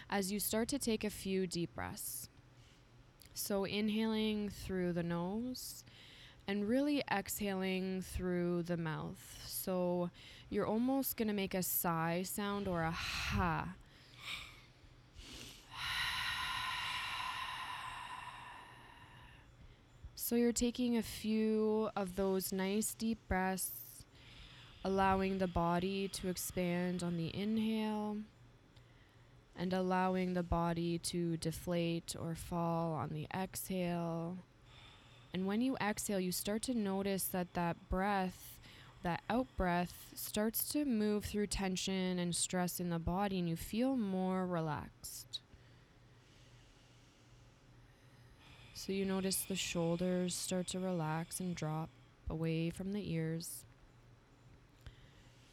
as 0.09 0.31
you 0.31 0.39
start 0.39 0.67
to 0.69 0.79
take 0.79 1.03
a 1.03 1.09
few 1.09 1.47
deep 1.47 1.73
breaths. 1.75 2.27
So, 3.33 3.63
inhaling 3.63 4.49
through 4.49 4.93
the 4.93 5.03
nose 5.03 5.83
and 6.47 6.67
really 6.67 7.01
exhaling 7.12 8.01
through 8.01 8.63
the 8.63 8.77
mouth. 8.77 9.45
So, 9.47 10.09
you're 10.49 10.67
almost 10.67 11.15
going 11.15 11.29
to 11.29 11.33
make 11.33 11.53
a 11.53 11.63
sigh 11.63 12.23
sound 12.23 12.67
or 12.67 12.81
a 12.81 12.91
ha 12.91 13.75
So 20.25 20.38
you're 20.38 20.53
taking 20.53 20.95
a 20.95 21.03
few 21.03 21.89
of 21.97 22.15
those 22.15 22.53
nice 22.53 22.93
deep 22.93 23.19
breaths, 23.27 24.05
allowing 24.83 25.38
the 25.38 25.47
body 25.47 26.07
to 26.13 26.29
expand 26.29 27.03
on 27.03 27.17
the 27.17 27.29
inhale 27.36 28.17
and 29.55 29.73
allowing 29.73 30.33
the 30.33 30.43
body 30.43 30.97
to 30.97 31.37
deflate 31.37 32.15
or 32.19 32.35
fall 32.35 32.93
on 32.93 33.09
the 33.09 33.27
exhale. 33.33 34.37
And 35.33 35.45
when 35.45 35.61
you 35.61 35.77
exhale, 35.81 36.19
you 36.19 36.31
start 36.31 36.61
to 36.63 36.73
notice 36.73 37.23
that 37.25 37.53
that 37.53 37.89
breath, 37.89 38.59
that 39.03 39.21
out 39.29 39.47
breath, 39.57 40.09
starts 40.15 40.67
to 40.69 40.85
move 40.85 41.25
through 41.25 41.47
tension 41.47 42.19
and 42.19 42.35
stress 42.35 42.79
in 42.79 42.89
the 42.89 42.99
body, 42.99 43.39
and 43.39 43.49
you 43.49 43.55
feel 43.55 43.95
more 43.95 44.45
relaxed. 44.45 45.41
So 48.73 48.91
you 48.91 49.05
notice 49.05 49.37
the 49.37 49.55
shoulders 49.55 50.35
start 50.35 50.67
to 50.67 50.79
relax 50.79 51.39
and 51.39 51.55
drop 51.55 51.89
away 52.29 52.69
from 52.69 52.93
the 52.93 53.13
ears. 53.13 53.65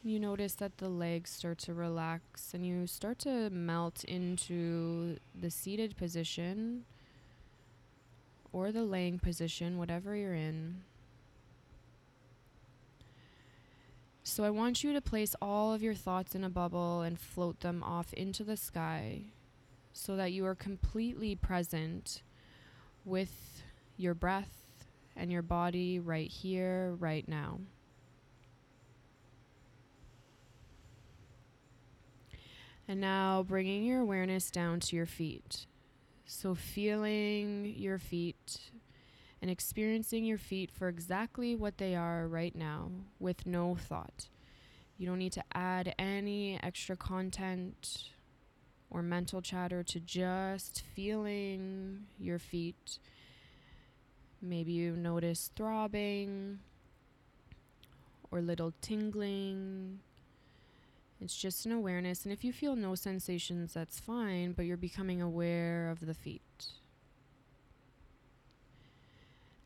You 0.03 0.19
notice 0.19 0.55
that 0.55 0.79
the 0.79 0.89
legs 0.89 1.29
start 1.29 1.59
to 1.59 1.75
relax 1.75 2.55
and 2.55 2.65
you 2.65 2.87
start 2.87 3.19
to 3.19 3.51
melt 3.51 4.03
into 4.03 5.17
the 5.39 5.51
seated 5.51 5.95
position 5.95 6.85
or 8.51 8.71
the 8.71 8.83
laying 8.83 9.19
position, 9.19 9.77
whatever 9.77 10.15
you're 10.15 10.33
in. 10.33 10.81
So 14.23 14.43
I 14.43 14.49
want 14.49 14.83
you 14.83 14.91
to 14.93 15.01
place 15.01 15.35
all 15.39 15.71
of 15.71 15.83
your 15.83 15.93
thoughts 15.93 16.33
in 16.33 16.43
a 16.43 16.49
bubble 16.49 17.01
and 17.01 17.19
float 17.19 17.59
them 17.59 17.83
off 17.83 18.11
into 18.13 18.43
the 18.43 18.57
sky 18.57 19.21
so 19.93 20.15
that 20.15 20.31
you 20.31 20.47
are 20.47 20.55
completely 20.55 21.35
present 21.35 22.23
with 23.05 23.61
your 23.97 24.15
breath 24.15 24.85
and 25.15 25.31
your 25.31 25.43
body 25.43 25.99
right 25.99 26.29
here, 26.29 26.95
right 26.99 27.27
now. 27.27 27.59
And 32.91 32.99
now 32.99 33.45
bringing 33.47 33.85
your 33.85 34.01
awareness 34.01 34.51
down 34.51 34.81
to 34.81 34.97
your 34.97 35.05
feet. 35.05 35.65
So, 36.25 36.53
feeling 36.53 37.73
your 37.77 37.97
feet 37.97 38.59
and 39.41 39.49
experiencing 39.49 40.25
your 40.25 40.37
feet 40.37 40.69
for 40.69 40.89
exactly 40.89 41.55
what 41.55 41.77
they 41.77 41.95
are 41.95 42.27
right 42.27 42.53
now 42.53 42.91
with 43.17 43.45
no 43.45 43.75
thought. 43.75 44.27
You 44.97 45.07
don't 45.07 45.19
need 45.19 45.31
to 45.31 45.43
add 45.53 45.95
any 45.97 46.59
extra 46.61 46.97
content 46.97 48.09
or 48.89 49.01
mental 49.01 49.41
chatter 49.41 49.83
to 49.83 49.99
just 50.01 50.83
feeling 50.93 52.07
your 52.19 52.39
feet. 52.39 52.99
Maybe 54.41 54.73
you 54.73 54.97
notice 54.97 55.49
throbbing 55.55 56.59
or 58.31 58.41
little 58.41 58.73
tingling. 58.81 60.01
It's 61.21 61.35
just 61.35 61.67
an 61.67 61.71
awareness. 61.71 62.25
And 62.25 62.33
if 62.33 62.43
you 62.43 62.51
feel 62.51 62.75
no 62.75 62.95
sensations, 62.95 63.73
that's 63.73 63.99
fine, 63.99 64.53
but 64.53 64.65
you're 64.65 64.75
becoming 64.75 65.21
aware 65.21 65.89
of 65.89 66.05
the 66.05 66.15
feet. 66.15 66.41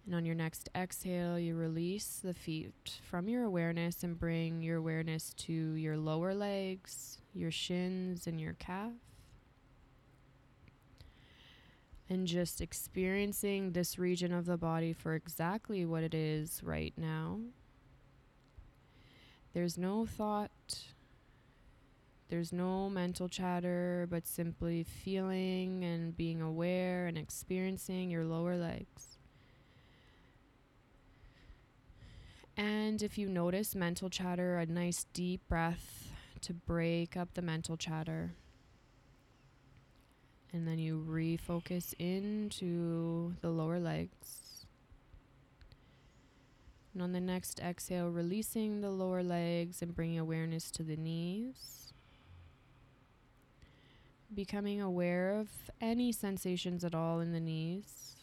And 0.05 0.13
on 0.13 0.25
your 0.25 0.35
next 0.35 0.69
exhale, 0.75 1.39
you 1.39 1.55
release 1.55 2.19
the 2.23 2.33
feet 2.33 2.99
from 3.09 3.27
your 3.27 3.43
awareness 3.43 4.03
and 4.03 4.19
bring 4.19 4.61
your 4.61 4.77
awareness 4.77 5.33
to 5.33 5.53
your 5.53 5.97
lower 5.97 6.35
legs, 6.35 7.19
your 7.33 7.49
shins, 7.51 8.27
and 8.27 8.39
your 8.39 8.53
calf. 8.53 8.91
And 12.07 12.27
just 12.27 12.61
experiencing 12.61 13.71
this 13.71 13.97
region 13.97 14.31
of 14.31 14.45
the 14.45 14.57
body 14.57 14.93
for 14.93 15.15
exactly 15.15 15.85
what 15.85 16.03
it 16.03 16.13
is 16.13 16.61
right 16.63 16.93
now. 16.97 17.39
There's 19.53 19.77
no 19.77 20.05
thought, 20.05 20.51
there's 22.29 22.51
no 22.51 22.89
mental 22.89 23.29
chatter, 23.29 24.07
but 24.09 24.25
simply 24.25 24.83
feeling 24.83 25.83
and 25.83 26.17
being 26.17 26.41
aware 26.41 27.05
and 27.05 27.17
experiencing 27.17 28.09
your 28.09 28.25
lower 28.25 28.57
legs. 28.57 29.17
And 32.57 33.03
if 33.03 33.17
you 33.17 33.27
notice 33.27 33.75
mental 33.75 34.09
chatter, 34.09 34.57
a 34.57 34.65
nice 34.65 35.05
deep 35.13 35.41
breath 35.47 36.11
to 36.41 36.53
break 36.53 37.15
up 37.17 37.33
the 37.33 37.41
mental 37.41 37.77
chatter. 37.77 38.33
And 40.53 40.67
then 40.67 40.79
you 40.79 41.05
refocus 41.07 41.93
into 41.99 43.35
the 43.41 43.49
lower 43.49 43.79
legs. 43.79 44.65
And 46.93 47.03
on 47.03 47.11
the 47.11 47.19
next 47.19 47.59
exhale, 47.59 48.09
releasing 48.09 48.79
the 48.79 48.89
lower 48.89 49.21
legs 49.21 49.81
and 49.81 49.93
bringing 49.93 50.17
awareness 50.17 50.71
to 50.71 50.83
the 50.83 50.95
knees. 50.95 51.84
Becoming 54.35 54.81
aware 54.81 55.39
of 55.39 55.47
any 55.79 56.11
sensations 56.11 56.83
at 56.83 56.93
all 56.93 57.21
in 57.21 57.31
the 57.31 57.39
knees. 57.39 58.17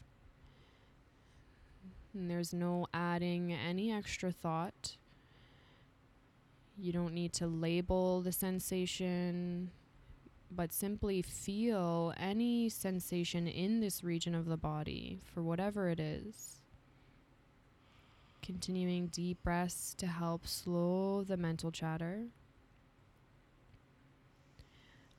And 2.12 2.30
there's 2.30 2.52
no 2.52 2.86
adding 2.92 3.50
any 3.50 3.90
extra 3.90 4.30
thought. 4.30 4.98
You 6.76 6.92
don't 6.92 7.14
need 7.14 7.32
to 7.34 7.46
label 7.46 8.20
the 8.20 8.32
sensation, 8.32 9.70
but 10.50 10.74
simply 10.74 11.22
feel 11.22 12.12
any 12.18 12.68
sensation 12.68 13.46
in 13.46 13.80
this 13.80 14.04
region 14.04 14.34
of 14.34 14.44
the 14.44 14.58
body 14.58 15.20
for 15.24 15.42
whatever 15.42 15.88
it 15.88 15.98
is. 15.98 16.56
Continuing 18.42 19.06
deep 19.06 19.42
breaths 19.42 19.94
to 19.94 20.06
help 20.06 20.46
slow 20.46 21.24
the 21.24 21.38
mental 21.38 21.70
chatter. 21.70 22.26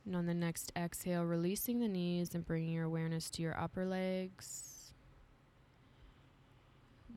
And 0.06 0.16
on 0.16 0.26
the 0.26 0.34
next 0.34 0.72
exhale, 0.76 1.24
releasing 1.24 1.80
the 1.80 1.88
knees 1.88 2.36
and 2.36 2.46
bringing 2.46 2.74
your 2.74 2.86
awareness 2.86 3.30
to 3.32 3.42
your 3.42 3.58
upper 3.58 3.86
legs, 3.86 4.94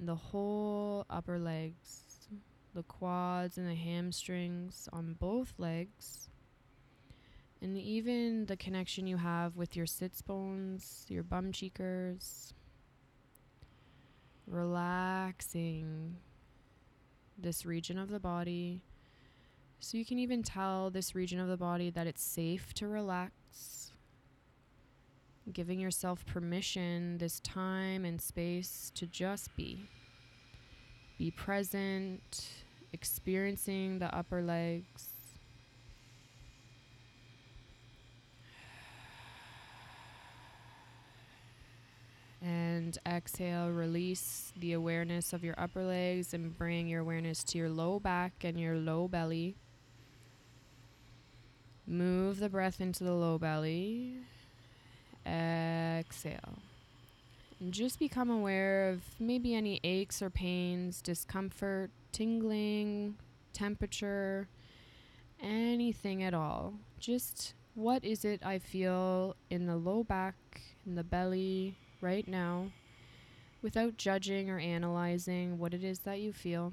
the 0.00 0.14
whole 0.14 1.04
upper 1.10 1.38
legs, 1.38 2.02
the 2.74 2.84
quads 2.84 3.58
and 3.58 3.68
the 3.68 3.74
hamstrings 3.74 4.88
on 4.92 5.16
both 5.18 5.54
legs, 5.58 6.28
and 7.60 7.76
even 7.76 8.46
the 8.46 8.56
connection 8.56 9.06
you 9.06 9.16
have 9.16 9.56
with 9.56 9.74
your 9.74 9.86
sits 9.86 10.22
bones, 10.22 11.06
your 11.08 11.22
bum 11.22 11.52
cheekers. 11.52 12.52
Relaxing 14.46 16.16
this 17.36 17.66
region 17.66 17.98
of 17.98 18.10
the 18.10 18.20
body. 18.20 18.82
So 19.78 19.96
you 19.96 20.04
can 20.04 20.18
even 20.18 20.42
tell 20.42 20.90
this 20.90 21.14
region 21.14 21.38
of 21.38 21.48
the 21.48 21.56
body 21.56 21.90
that 21.90 22.06
it's 22.06 22.22
safe 22.22 22.74
to 22.74 22.88
relax. 22.88 23.92
Giving 25.52 25.78
yourself 25.78 26.26
permission, 26.26 27.18
this 27.18 27.38
time 27.40 28.04
and 28.04 28.20
space 28.20 28.90
to 28.96 29.06
just 29.06 29.54
be. 29.56 29.88
Be 31.18 31.30
present, 31.30 32.48
experiencing 32.92 34.00
the 34.00 34.12
upper 34.12 34.42
legs. 34.42 35.10
And 42.42 42.98
exhale, 43.06 43.70
release 43.70 44.52
the 44.58 44.72
awareness 44.72 45.32
of 45.32 45.44
your 45.44 45.54
upper 45.58 45.84
legs 45.84 46.34
and 46.34 46.56
bring 46.56 46.88
your 46.88 47.02
awareness 47.02 47.44
to 47.44 47.58
your 47.58 47.68
low 47.68 48.00
back 48.00 48.42
and 48.42 48.58
your 48.58 48.76
low 48.76 49.08
belly. 49.08 49.56
Move 51.86 52.40
the 52.40 52.48
breath 52.48 52.80
into 52.80 53.04
the 53.04 53.14
low 53.14 53.38
belly. 53.38 54.14
Exhale. 55.24 56.58
And 57.60 57.72
just 57.72 57.98
become 57.98 58.28
aware 58.28 58.90
of 58.90 59.02
maybe 59.18 59.54
any 59.54 59.80
aches 59.84 60.20
or 60.20 60.28
pains, 60.28 61.00
discomfort, 61.00 61.90
tingling, 62.12 63.16
temperature, 63.52 64.48
anything 65.40 66.22
at 66.22 66.34
all. 66.34 66.74
Just 66.98 67.54
what 67.74 68.04
is 68.04 68.24
it 68.24 68.44
I 68.44 68.58
feel 68.58 69.36
in 69.48 69.66
the 69.66 69.76
low 69.76 70.02
back, 70.02 70.34
in 70.84 70.96
the 70.96 71.04
belly 71.04 71.76
right 72.00 72.26
now, 72.26 72.72
without 73.62 73.96
judging 73.96 74.50
or 74.50 74.58
analyzing 74.58 75.58
what 75.58 75.72
it 75.72 75.82
is 75.84 76.00
that 76.00 76.20
you 76.20 76.32
feel. 76.32 76.72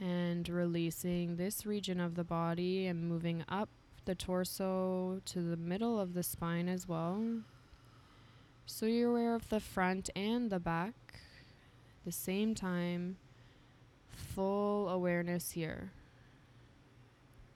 And 0.00 0.48
releasing 0.48 1.36
this 1.36 1.66
region 1.66 2.00
of 2.00 2.14
the 2.14 2.24
body 2.24 2.86
and 2.86 3.08
moving 3.08 3.44
up 3.48 3.68
the 4.04 4.14
torso 4.14 5.20
to 5.24 5.42
the 5.42 5.56
middle 5.56 5.98
of 5.98 6.14
the 6.14 6.22
spine 6.22 6.68
as 6.68 6.86
well. 6.86 7.22
So 8.64 8.86
you're 8.86 9.10
aware 9.10 9.34
of 9.34 9.48
the 9.48 9.60
front 9.60 10.08
and 10.14 10.50
the 10.50 10.60
back. 10.60 10.94
At 11.14 12.04
the 12.04 12.12
same 12.12 12.54
time, 12.54 13.16
full 14.08 14.88
awareness 14.88 15.50
here. 15.50 15.90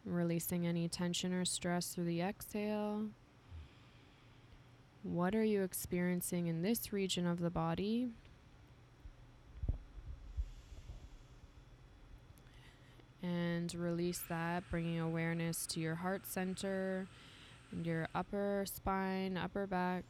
Releasing 0.05 0.67
any 0.67 0.89
tension 0.89 1.33
or 1.33 1.45
stress 1.45 1.95
through 1.95 2.07
the 2.07 2.23
exhale. 2.23 3.07
What 5.05 5.35
are 5.35 5.45
you 5.45 5.63
experiencing 5.63 6.49
in 6.49 6.63
this 6.63 6.93
region 6.93 7.27
of 7.27 7.41
the 7.41 7.51
body? 7.51 8.09
And 13.23 13.73
release 13.75 14.21
that, 14.29 14.65
bringing 14.71 14.99
awareness 14.99 15.65
to 15.67 15.81
your 15.81 15.95
heart 15.95 16.27
center 16.27 17.07
and 17.71 17.87
your 17.87 18.09
upper 18.15 18.65
spine, 18.67 19.37
upper 19.37 19.67
back. 19.67 20.05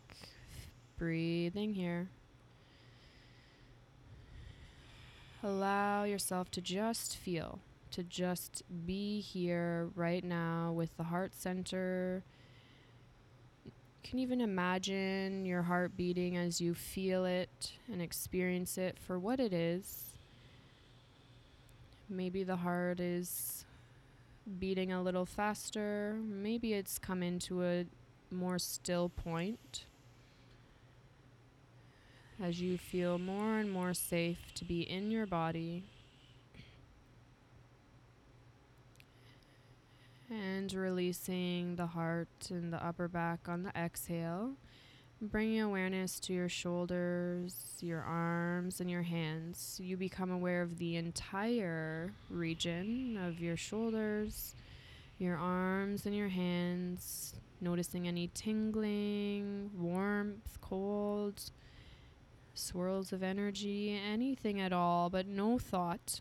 Breathing 0.96 1.74
here. 1.74 2.08
Allow 5.42 6.04
yourself 6.04 6.50
to 6.52 6.60
just 6.60 7.16
feel, 7.16 7.58
to 7.90 8.04
just 8.04 8.62
be 8.86 9.20
here 9.20 9.90
right 9.96 10.22
now 10.22 10.72
with 10.72 10.96
the 10.96 11.02
heart 11.02 11.32
center. 11.34 12.22
You 13.64 13.72
can 14.04 14.20
even 14.20 14.40
imagine 14.40 15.44
your 15.44 15.62
heart 15.62 15.96
beating 15.96 16.36
as 16.36 16.60
you 16.60 16.74
feel 16.74 17.24
it 17.24 17.72
and 17.92 18.00
experience 18.00 18.78
it 18.78 18.98
for 18.98 19.18
what 19.18 19.40
it 19.40 19.52
is. 19.52 20.11
Maybe 22.12 22.44
the 22.44 22.56
heart 22.56 23.00
is 23.00 23.64
beating 24.58 24.92
a 24.92 25.02
little 25.02 25.24
faster. 25.24 26.18
Maybe 26.22 26.74
it's 26.74 26.98
come 26.98 27.22
into 27.22 27.64
a 27.64 27.86
more 28.30 28.58
still 28.58 29.08
point 29.08 29.86
as 32.40 32.60
you 32.60 32.76
feel 32.76 33.18
more 33.18 33.56
and 33.56 33.70
more 33.70 33.94
safe 33.94 34.52
to 34.56 34.64
be 34.66 34.82
in 34.82 35.10
your 35.10 35.24
body. 35.24 35.84
And 40.28 40.70
releasing 40.74 41.76
the 41.76 41.86
heart 41.86 42.50
and 42.50 42.74
the 42.74 42.84
upper 42.84 43.08
back 43.08 43.48
on 43.48 43.62
the 43.62 43.72
exhale. 43.74 44.52
Bringing 45.24 45.60
awareness 45.60 46.18
to 46.18 46.32
your 46.32 46.48
shoulders, 46.48 47.76
your 47.80 48.00
arms, 48.00 48.80
and 48.80 48.90
your 48.90 49.02
hands. 49.02 49.78
You 49.80 49.96
become 49.96 50.32
aware 50.32 50.62
of 50.62 50.78
the 50.78 50.96
entire 50.96 52.12
region 52.28 53.16
of 53.16 53.38
your 53.38 53.56
shoulders, 53.56 54.56
your 55.18 55.36
arms, 55.36 56.06
and 56.06 56.16
your 56.16 56.30
hands. 56.30 57.34
Noticing 57.60 58.08
any 58.08 58.30
tingling, 58.34 59.70
warmth, 59.78 60.60
cold, 60.60 61.52
swirls 62.52 63.12
of 63.12 63.22
energy, 63.22 63.96
anything 64.04 64.60
at 64.60 64.72
all, 64.72 65.08
but 65.08 65.28
no 65.28 65.56
thought. 65.56 66.20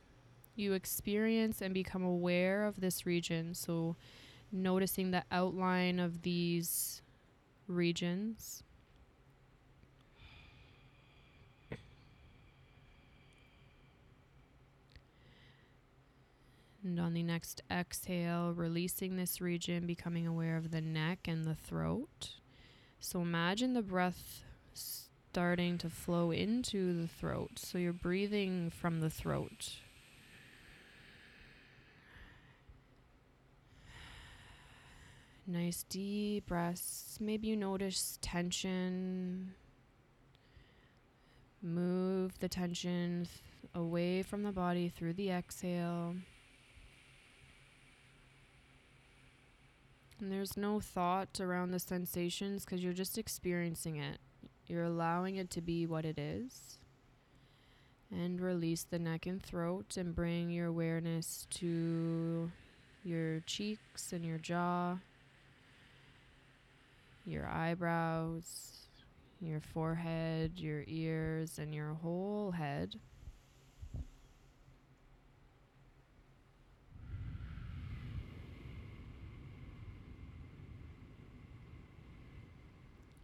You 0.55 0.73
experience 0.73 1.59
and 1.59 1.73
become 1.73 2.03
aware 2.03 2.65
of 2.65 2.81
this 2.81 3.07
region. 3.07 3.55
So, 3.55 3.95
noticing 4.51 5.09
the 5.09 5.23
outline 5.31 5.99
of 5.99 6.21
these 6.21 7.01
regions. 7.65 8.61
And 16.83 16.99
on 16.99 17.13
the 17.13 17.23
next 17.23 17.61
exhale, 17.69 18.53
releasing 18.53 19.15
this 19.15 19.39
region, 19.39 19.85
becoming 19.85 20.25
aware 20.25 20.57
of 20.57 20.71
the 20.71 20.81
neck 20.81 21.27
and 21.27 21.45
the 21.45 21.55
throat. 21.55 22.31
So 22.99 23.21
imagine 23.21 23.73
the 23.73 23.83
breath 23.83 24.43
starting 24.73 25.77
to 25.77 25.89
flow 25.89 26.31
into 26.31 27.01
the 27.01 27.07
throat. 27.07 27.51
So 27.57 27.77
you're 27.77 27.93
breathing 27.93 28.71
from 28.71 28.99
the 28.99 29.09
throat. 29.09 29.73
Nice 35.47 35.83
deep 35.83 36.47
breaths. 36.47 37.17
Maybe 37.19 37.47
you 37.47 37.55
notice 37.55 38.17
tension. 38.21 39.53
Move 41.61 42.39
the 42.39 42.49
tension 42.49 43.25
th- 43.25 43.71
away 43.75 44.23
from 44.23 44.43
the 44.43 44.51
body 44.51 44.89
through 44.89 45.13
the 45.13 45.29
exhale. 45.29 46.15
And 50.21 50.31
there's 50.31 50.55
no 50.55 50.79
thought 50.79 51.39
around 51.41 51.71
the 51.71 51.79
sensations 51.79 52.63
because 52.63 52.83
you're 52.83 52.93
just 52.93 53.17
experiencing 53.17 53.95
it. 53.97 54.19
You're 54.67 54.83
allowing 54.83 55.35
it 55.37 55.49
to 55.51 55.61
be 55.61 55.87
what 55.87 56.05
it 56.05 56.19
is. 56.19 56.77
And 58.11 58.39
release 58.39 58.83
the 58.83 58.99
neck 58.99 59.25
and 59.25 59.41
throat 59.41 59.97
and 59.97 60.15
bring 60.15 60.51
your 60.51 60.67
awareness 60.67 61.47
to 61.51 62.51
your 63.03 63.39
cheeks 63.47 64.13
and 64.13 64.23
your 64.23 64.37
jaw. 64.37 64.97
your 67.25 67.47
eyebrows, 67.47 68.87
your 69.39 69.59
forehead, 69.59 70.53
your 70.55 70.83
ears, 70.87 71.59
and 71.59 71.73
your 71.73 71.93
whole 72.01 72.51
head. 72.51 72.95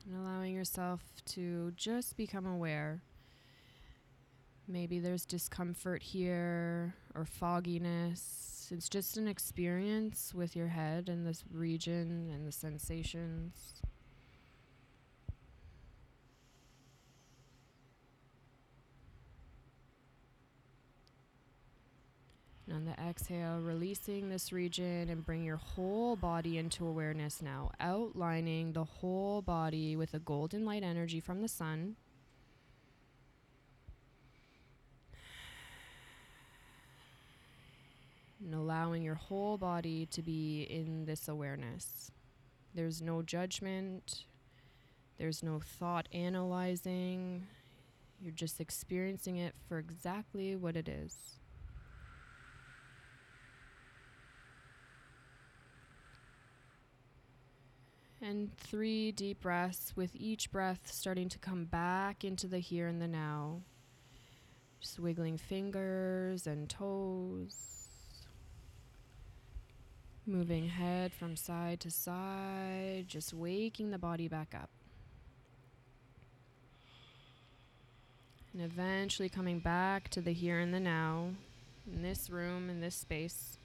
And 0.07 0.15
allowing 0.15 0.53
yourself 0.53 1.01
to 1.33 1.71
just 1.75 2.15
become 2.15 2.45
aware. 2.45 3.01
Maybe 4.65 4.99
there's 4.99 5.25
discomfort 5.25 6.01
here 6.01 6.95
or 7.13 7.25
fogginess. 7.25 8.69
It's 8.71 8.87
just 8.87 9.17
an 9.17 9.27
experience 9.27 10.33
with 10.33 10.55
your 10.55 10.67
head 10.67 11.09
and 11.09 11.27
this 11.27 11.43
region 11.51 12.29
and 12.33 12.47
the 12.47 12.51
sensations. 12.53 13.81
The 22.87 22.99
exhale, 22.99 23.59
releasing 23.59 24.29
this 24.29 24.51
region 24.51 25.09
and 25.09 25.25
bring 25.25 25.43
your 25.43 25.57
whole 25.57 26.15
body 26.15 26.57
into 26.57 26.87
awareness 26.87 27.41
now, 27.41 27.71
outlining 27.79 28.73
the 28.73 28.83
whole 28.83 29.41
body 29.41 29.95
with 29.95 30.13
a 30.13 30.19
golden 30.19 30.65
light 30.65 30.83
energy 30.83 31.19
from 31.19 31.41
the 31.41 31.47
sun. 31.47 31.95
And 38.43 38.55
allowing 38.55 39.03
your 39.03 39.15
whole 39.15 39.57
body 39.57 40.05
to 40.07 40.21
be 40.21 40.63
in 40.63 41.05
this 41.05 41.27
awareness. 41.27 42.11
There's 42.73 43.01
no 43.01 43.21
judgment, 43.21 44.25
there's 45.17 45.43
no 45.43 45.59
thought 45.59 46.07
analyzing. 46.11 47.47
You're 48.21 48.31
just 48.31 48.59
experiencing 48.59 49.37
it 49.37 49.53
for 49.67 49.77
exactly 49.77 50.55
what 50.55 50.75
it 50.75 50.87
is. 50.87 51.36
And 58.27 58.51
three 58.57 59.13
deep 59.13 59.39
breaths 59.39 59.93
with 59.95 60.13
each 60.13 60.51
breath 60.51 60.91
starting 60.91 61.29
to 61.29 61.39
come 61.39 61.63
back 61.63 62.25
into 62.25 62.45
the 62.45 62.59
here 62.59 62.87
and 62.87 63.01
the 63.01 63.07
now. 63.07 63.61
Just 64.81 64.99
wiggling 64.99 65.37
fingers 65.37 66.45
and 66.45 66.69
toes. 66.69 67.87
Moving 70.25 70.67
head 70.67 71.13
from 71.13 71.37
side 71.37 71.79
to 71.79 71.89
side, 71.89 73.05
just 73.07 73.33
waking 73.33 73.91
the 73.91 73.97
body 73.97 74.27
back 74.27 74.53
up. 74.53 74.71
And 78.51 78.61
eventually 78.61 79.29
coming 79.29 79.59
back 79.59 80.09
to 80.09 80.19
the 80.19 80.33
here 80.33 80.59
and 80.59 80.73
the 80.73 80.81
now, 80.81 81.29
in 81.89 82.01
this 82.01 82.29
room, 82.29 82.69
in 82.69 82.81
this 82.81 82.95
space. 82.95 83.57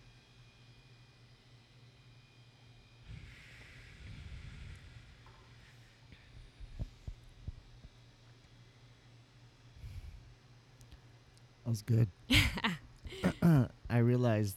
Was 11.72 11.82
good. 11.82 12.08
I 13.90 13.98
realized 13.98 14.56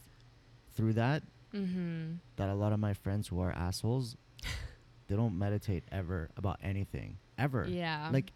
through 0.75 0.93
that 0.93 1.23
Mm-hmm. 1.54 2.15
that 2.36 2.49
a 2.49 2.54
lot 2.54 2.73
of 2.73 2.80
my 2.82 2.93
friends 2.93 3.30
who 3.30 3.39
are 3.39 3.49
assholes, 3.54 4.17
they 5.08 5.15
don't 5.15 5.38
meditate 5.39 5.86
ever 5.89 6.30
about 6.36 6.60
anything 6.62 7.15
ever. 7.38 7.65
Yeah. 7.65 8.10
Like, 8.12 8.34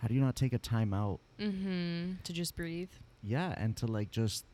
how 0.00 0.06
do 0.06 0.14
you 0.14 0.20
not 0.20 0.36
take 0.36 0.52
a 0.52 0.58
time 0.58 0.94
out? 0.94 1.18
mm-hmm. 1.40 2.12
To 2.22 2.32
just 2.32 2.54
breathe. 2.54 2.90
Yeah, 3.24 3.52
and 3.56 3.76
to 3.78 3.86
like 3.88 4.12
just 4.12 4.44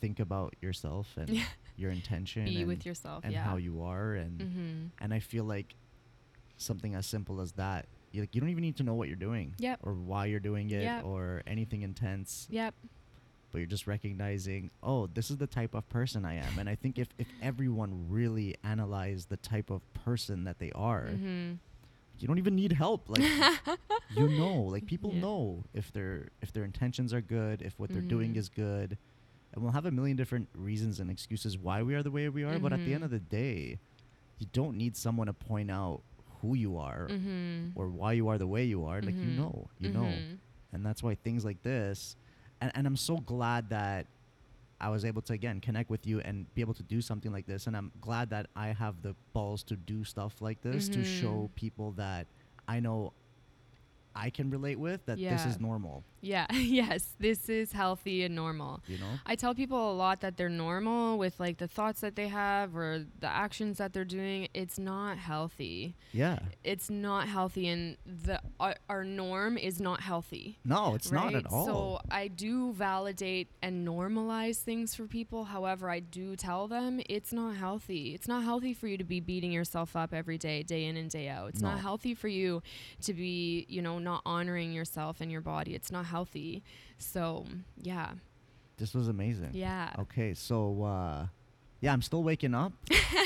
think 0.00 0.18
about 0.18 0.54
yourself 0.60 1.06
and 1.16 1.40
your 1.76 1.92
intention 1.92 2.46
Be 2.46 2.58
and, 2.58 2.66
with 2.66 2.84
yourself. 2.84 3.22
and 3.22 3.32
yeah. 3.32 3.44
how 3.44 3.54
you 3.56 3.82
are 3.84 4.14
and 4.14 4.40
Mm-hmm. 4.40 4.86
and 5.04 5.14
I 5.14 5.20
feel 5.20 5.44
like 5.44 5.76
something 6.56 6.96
as 6.96 7.06
simple 7.06 7.40
as 7.40 7.52
that. 7.52 7.86
You, 8.14 8.22
like, 8.22 8.34
you 8.34 8.40
don't 8.40 8.50
even 8.50 8.62
need 8.62 8.76
to 8.76 8.82
know 8.84 8.94
what 8.94 9.08
you're 9.08 9.16
doing 9.16 9.54
Yep. 9.58 9.80
or 9.82 9.92
why 9.94 10.26
you're 10.26 10.38
doing 10.40 10.70
it 10.70 10.82
Yep. 10.82 11.04
or 11.04 11.42
anything 11.46 11.82
intense. 11.82 12.46
Yep. 12.50 12.74
but 13.50 13.58
you're 13.58 13.68
just 13.68 13.86
recognizing, 13.86 14.68
oh, 14.82 15.06
this 15.06 15.30
is 15.30 15.36
the 15.36 15.46
type 15.46 15.74
of 15.74 15.88
person 15.88 16.24
I 16.24 16.34
am. 16.34 16.58
And 16.58 16.68
I 16.68 16.74
think 16.74 16.98
if, 16.98 17.06
if 17.18 17.28
everyone 17.40 18.06
really 18.08 18.56
analyzed 18.64 19.28
the 19.28 19.36
type 19.36 19.70
of 19.70 19.80
person 19.94 20.42
that 20.44 20.58
they 20.58 20.72
are, 20.72 21.02
Mm-hmm. 21.12 21.52
you 22.18 22.26
don't 22.28 22.38
even 22.38 22.56
need 22.56 22.72
help. 22.72 23.08
Like 23.08 23.22
you 24.16 24.28
know, 24.28 24.54
like 24.62 24.86
people 24.86 25.12
Yeah. 25.14 25.20
know 25.20 25.64
if 25.72 25.92
their 25.92 26.30
if 26.42 26.52
their 26.52 26.64
intentions 26.64 27.12
are 27.14 27.20
good, 27.20 27.62
if 27.62 27.78
what 27.78 27.90
they're 27.90 28.00
doing 28.02 28.34
Mhm. 28.34 28.38
is 28.38 28.48
good. 28.48 28.98
And 29.52 29.62
we'll 29.62 29.70
have 29.72 29.86
a 29.86 29.92
million 29.92 30.16
different 30.16 30.48
reasons 30.56 30.98
and 30.98 31.08
excuses 31.08 31.56
why 31.56 31.80
we 31.84 31.94
are 31.94 32.02
the 32.02 32.10
way 32.10 32.28
we 32.28 32.42
are, 32.42 32.58
but 32.58 32.72
at 32.72 32.84
the 32.84 32.92
end 32.92 33.02
Mhm. 33.02 33.04
of 33.06 33.10
the 33.12 33.20
day, 33.20 33.78
you 34.40 34.46
don't 34.52 34.76
need 34.76 34.96
someone 34.96 35.28
to 35.28 35.32
point 35.32 35.70
out 35.70 36.02
who 36.44 36.54
you 36.54 36.72
are 36.90 37.06
Mm-hmm. 37.10 37.78
or 37.78 37.88
why 37.88 38.12
you 38.12 38.28
are 38.28 38.38
the 38.38 38.46
way 38.54 38.64
you 38.74 38.80
are. 38.90 39.00
Like 39.08 39.18
you 39.26 39.30
Mhm. 39.30 39.36
know, 39.42 39.56
you 39.82 39.88
know 39.98 40.12
Mhm. 40.18 40.38
and 40.72 40.84
that's 40.86 41.02
why 41.06 41.14
things 41.26 41.44
like 41.44 41.60
this 41.62 42.16
and, 42.60 42.70
and 42.76 42.84
i'm 42.88 42.96
so 43.10 43.16
glad 43.34 43.62
that 43.70 44.02
i 44.80 44.88
was 44.94 45.02
able 45.10 45.22
to 45.28 45.32
again 45.32 45.60
connect 45.60 45.88
with 45.94 46.04
you 46.10 46.16
and 46.28 46.36
be 46.56 46.60
able 46.66 46.74
to 46.82 46.82
do 46.94 47.00
something 47.10 47.32
like 47.36 47.46
this 47.52 47.66
and 47.68 47.74
i'm 47.78 47.90
glad 48.00 48.26
that 48.34 48.44
i 48.64 48.68
have 48.82 48.94
the 49.06 49.14
balls 49.36 49.62
to 49.70 49.76
do 49.92 49.98
stuff 50.14 50.34
like 50.46 50.60
this 50.68 50.88
to 50.96 51.00
show 51.04 51.36
Mhm. 51.48 51.54
people 51.64 51.88
that 51.92 52.26
i 52.74 52.76
know 52.80 53.12
i 54.16 54.30
can 54.30 54.50
relate 54.50 54.78
with 54.78 55.00
that 55.06 55.18
this 55.34 55.44
is 55.50 55.60
normal 55.60 56.02
Yeah. 56.24 56.46
yes. 56.52 57.14
This 57.18 57.48
is 57.48 57.72
healthy 57.72 58.22
and 58.24 58.34
normal. 58.34 58.80
you 58.86 58.98
know 58.98 59.12
I 59.26 59.34
tell 59.36 59.54
people 59.54 59.92
a 59.92 59.96
lot 60.04 60.20
that 60.22 60.36
they're 60.36 60.48
normal 60.48 61.18
with 61.18 61.38
like 61.38 61.58
the 61.58 61.68
thoughts 61.68 62.00
that 62.00 62.16
they 62.16 62.28
have 62.28 62.74
or 62.76 63.04
the 63.20 63.28
actions 63.28 63.78
that 63.78 63.92
they're 63.92 64.04
doing. 64.04 64.48
It's 64.54 64.78
not 64.78 65.18
healthy. 65.18 65.96
yeah 66.12 66.38
It's 66.64 66.88
not 66.90 67.28
healthy, 67.28 67.68
and 67.68 67.96
the 68.26 68.40
our, 68.58 68.74
our 68.88 69.04
norm 69.04 69.58
is 69.58 69.80
not 69.80 70.00
healthy. 70.00 70.58
no 70.64 70.94
it's 70.94 71.10
right? 71.12 71.32
not 71.32 71.34
at 71.34 71.46
all 71.52 71.66
So 71.66 72.00
I 72.10 72.28
do 72.28 72.72
validate 72.72 73.48
and 73.62 73.86
normalize 73.86 74.58
things 74.60 74.94
for 74.94 75.06
people. 75.06 75.44
However, 75.44 75.90
I 75.90 76.00
do 76.00 76.36
tell 76.36 76.68
them 76.68 77.00
it's 77.08 77.32
not 77.32 77.56
healthy. 77.56 78.14
It's 78.14 78.28
not 78.28 78.44
healthy 78.44 78.72
for 78.74 78.86
you 78.86 78.96
to 78.98 79.04
be 79.04 79.20
beating 79.20 79.52
yourself 79.52 79.94
up 79.96 80.12
every 80.14 80.38
day, 80.38 80.62
day 80.62 80.84
in 80.86 80.96
and 80.96 81.10
day 81.10 81.28
out. 81.28 81.50
It's 81.50 81.60
No. 81.62 81.70
not 81.70 81.80
healthy 81.80 82.14
for 82.14 82.28
you 82.28 82.62
to 83.02 83.12
be, 83.14 83.66
you 83.68 83.82
know, 83.82 83.98
not 83.98 84.22
honoring 84.24 84.72
yourself 84.72 85.20
and 85.20 85.30
your 85.30 85.40
body. 85.40 85.74
It's 85.74 85.90
not 85.90 86.06
healthy. 86.14 86.62
So, 86.98 87.44
yeah. 87.82 88.10
this 88.76 88.94
was 88.94 89.06
amazing 89.08 89.50
Yeah. 89.52 89.90
okay 90.04 90.30
so 90.34 90.56
uh 90.94 91.26
yeah 91.80 91.92
i'm 91.94 92.02
still 92.02 92.22
waking 92.30 92.54
up 92.62 92.72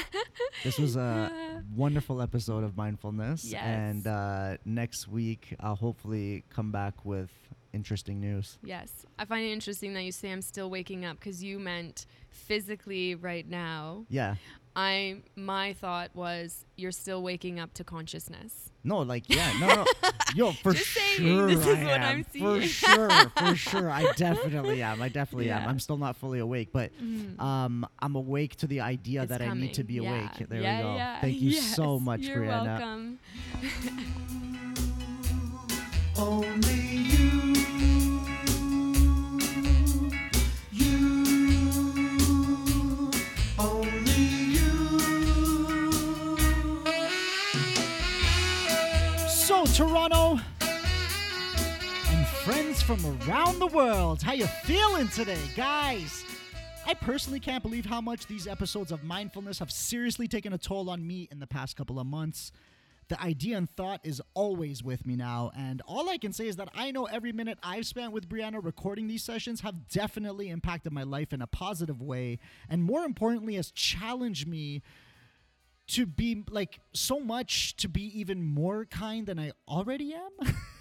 this 0.64 0.76
was 0.84 0.96
a 0.96 1.30
wonderful 1.84 2.16
episode 2.28 2.64
of 2.68 2.72
mindfulness 2.84 3.40
Yes. 3.44 3.62
and 3.64 4.06
uh 4.06 4.56
next 4.64 5.00
week 5.08 5.42
i'll 5.60 5.80
hopefully 5.86 6.44
come 6.56 6.70
back 6.80 6.94
with 7.12 7.30
interesting 7.72 8.16
news 8.20 8.58
Yes. 8.74 8.90
I 9.18 9.24
find 9.30 9.42
it 9.48 9.52
interesting 9.58 9.90
that 9.94 10.02
you 10.08 10.12
say 10.20 10.28
I'm 10.32 10.42
still 10.42 10.68
waking 10.78 11.04
up 11.08 11.16
because 11.20 11.38
you 11.48 11.58
meant 11.58 12.06
physically 12.30 13.14
right 13.14 13.46
now. 13.48 14.04
yeah 14.18 14.34
I 14.80 15.16
my 15.34 15.72
thought 15.72 16.10
was 16.14 16.64
you're 16.76 16.92
still 16.92 17.20
waking 17.20 17.58
up 17.58 17.74
to 17.74 17.82
consciousness. 17.84 18.70
No, 18.84 18.98
like 19.00 19.24
yeah, 19.28 19.52
no, 19.58 19.66
no, 19.74 19.84
yo, 20.36 20.52
for 20.52 20.72
Just 20.72 20.92
saying, 20.94 21.16
sure, 21.16 21.48
this 21.48 21.58
is 21.58 21.66
I 21.66 21.84
what 21.84 22.00
am. 22.00 22.02
I'm 22.18 22.24
seeing. 22.32 22.44
For 22.44 22.60
sure, 22.62 23.10
for 23.36 23.54
sure, 23.70 23.90
I 23.90 24.12
definitely 24.12 24.80
am. 24.82 25.02
I 25.02 25.08
definitely 25.08 25.50
am. 25.50 25.68
I'm 25.68 25.80
still 25.80 25.96
not 25.96 26.16
fully 26.16 26.38
awake, 26.38 26.68
but 26.72 26.92
Mhm. 27.02 27.40
um, 27.40 27.86
I'm 27.98 28.14
awake 28.14 28.54
to 28.58 28.68
the 28.68 28.80
idea 28.82 29.22
It's 29.22 29.30
that 29.30 29.42
I 29.42 29.52
need 29.52 29.74
to 29.74 29.82
be 29.84 29.96
coming. 29.96 30.12
awake. 30.12 30.48
There 30.48 30.62
yeah, 30.62 30.76
we 30.78 30.82
go. 30.84 30.94
yeah. 30.94 31.20
Thank 31.22 31.40
you 31.40 31.52
so 31.54 31.98
much, 31.98 32.20
You're 32.20 32.44
Brianna. 32.44 32.78
welcome. 32.78 33.18
Toronto 49.78 50.40
and 50.60 52.26
friends 52.42 52.82
from 52.82 52.98
around 53.06 53.60
the 53.60 53.68
world, 53.68 54.20
how 54.20 54.32
you 54.32 54.48
feeling 54.64 55.06
today, 55.06 55.38
guys? 55.54 56.24
I 56.84 56.94
personally 56.94 57.38
can't 57.38 57.62
believe 57.62 57.86
how 57.86 58.00
much 58.00 58.26
these 58.26 58.48
episodes 58.48 58.90
of 58.90 59.04
mindfulness 59.04 59.60
have 59.60 59.70
seriously 59.70 60.26
taken 60.26 60.52
a 60.52 60.58
toll 60.58 60.90
on 60.90 61.06
me 61.06 61.28
in 61.30 61.38
the 61.38 61.46
past 61.46 61.76
couple 61.76 62.00
of 62.00 62.08
months. 62.08 62.50
The 63.06 63.22
idea 63.22 63.56
and 63.56 63.70
thought 63.70 64.00
is 64.02 64.20
always 64.34 64.82
with 64.82 65.06
me 65.06 65.14
now, 65.14 65.52
and 65.56 65.80
all 65.86 66.08
I 66.08 66.18
can 66.18 66.32
say 66.32 66.48
is 66.48 66.56
that 66.56 66.70
I 66.74 66.90
know 66.90 67.04
every 67.04 67.30
minute 67.30 67.58
I've 67.62 67.86
spent 67.86 68.10
with 68.10 68.28
Brianna 68.28 68.58
recording 68.60 69.06
these 69.06 69.22
sessions 69.22 69.60
have 69.60 69.88
definitely 69.88 70.48
impacted 70.48 70.92
my 70.92 71.04
life 71.04 71.32
in 71.32 71.40
a 71.40 71.46
positive 71.46 72.02
way, 72.02 72.40
and 72.68 72.82
more 72.82 73.04
importantly, 73.04 73.54
has 73.54 73.70
challenged 73.70 74.48
me 74.48 74.82
to 75.88 76.06
be 76.06 76.44
like 76.50 76.80
so 76.92 77.20
much 77.20 77.76
to 77.76 77.88
be 77.88 78.20
even 78.20 78.42
more 78.42 78.84
kind 78.86 79.26
than 79.26 79.38
I 79.38 79.52
already 79.66 80.14
am. 80.14 80.54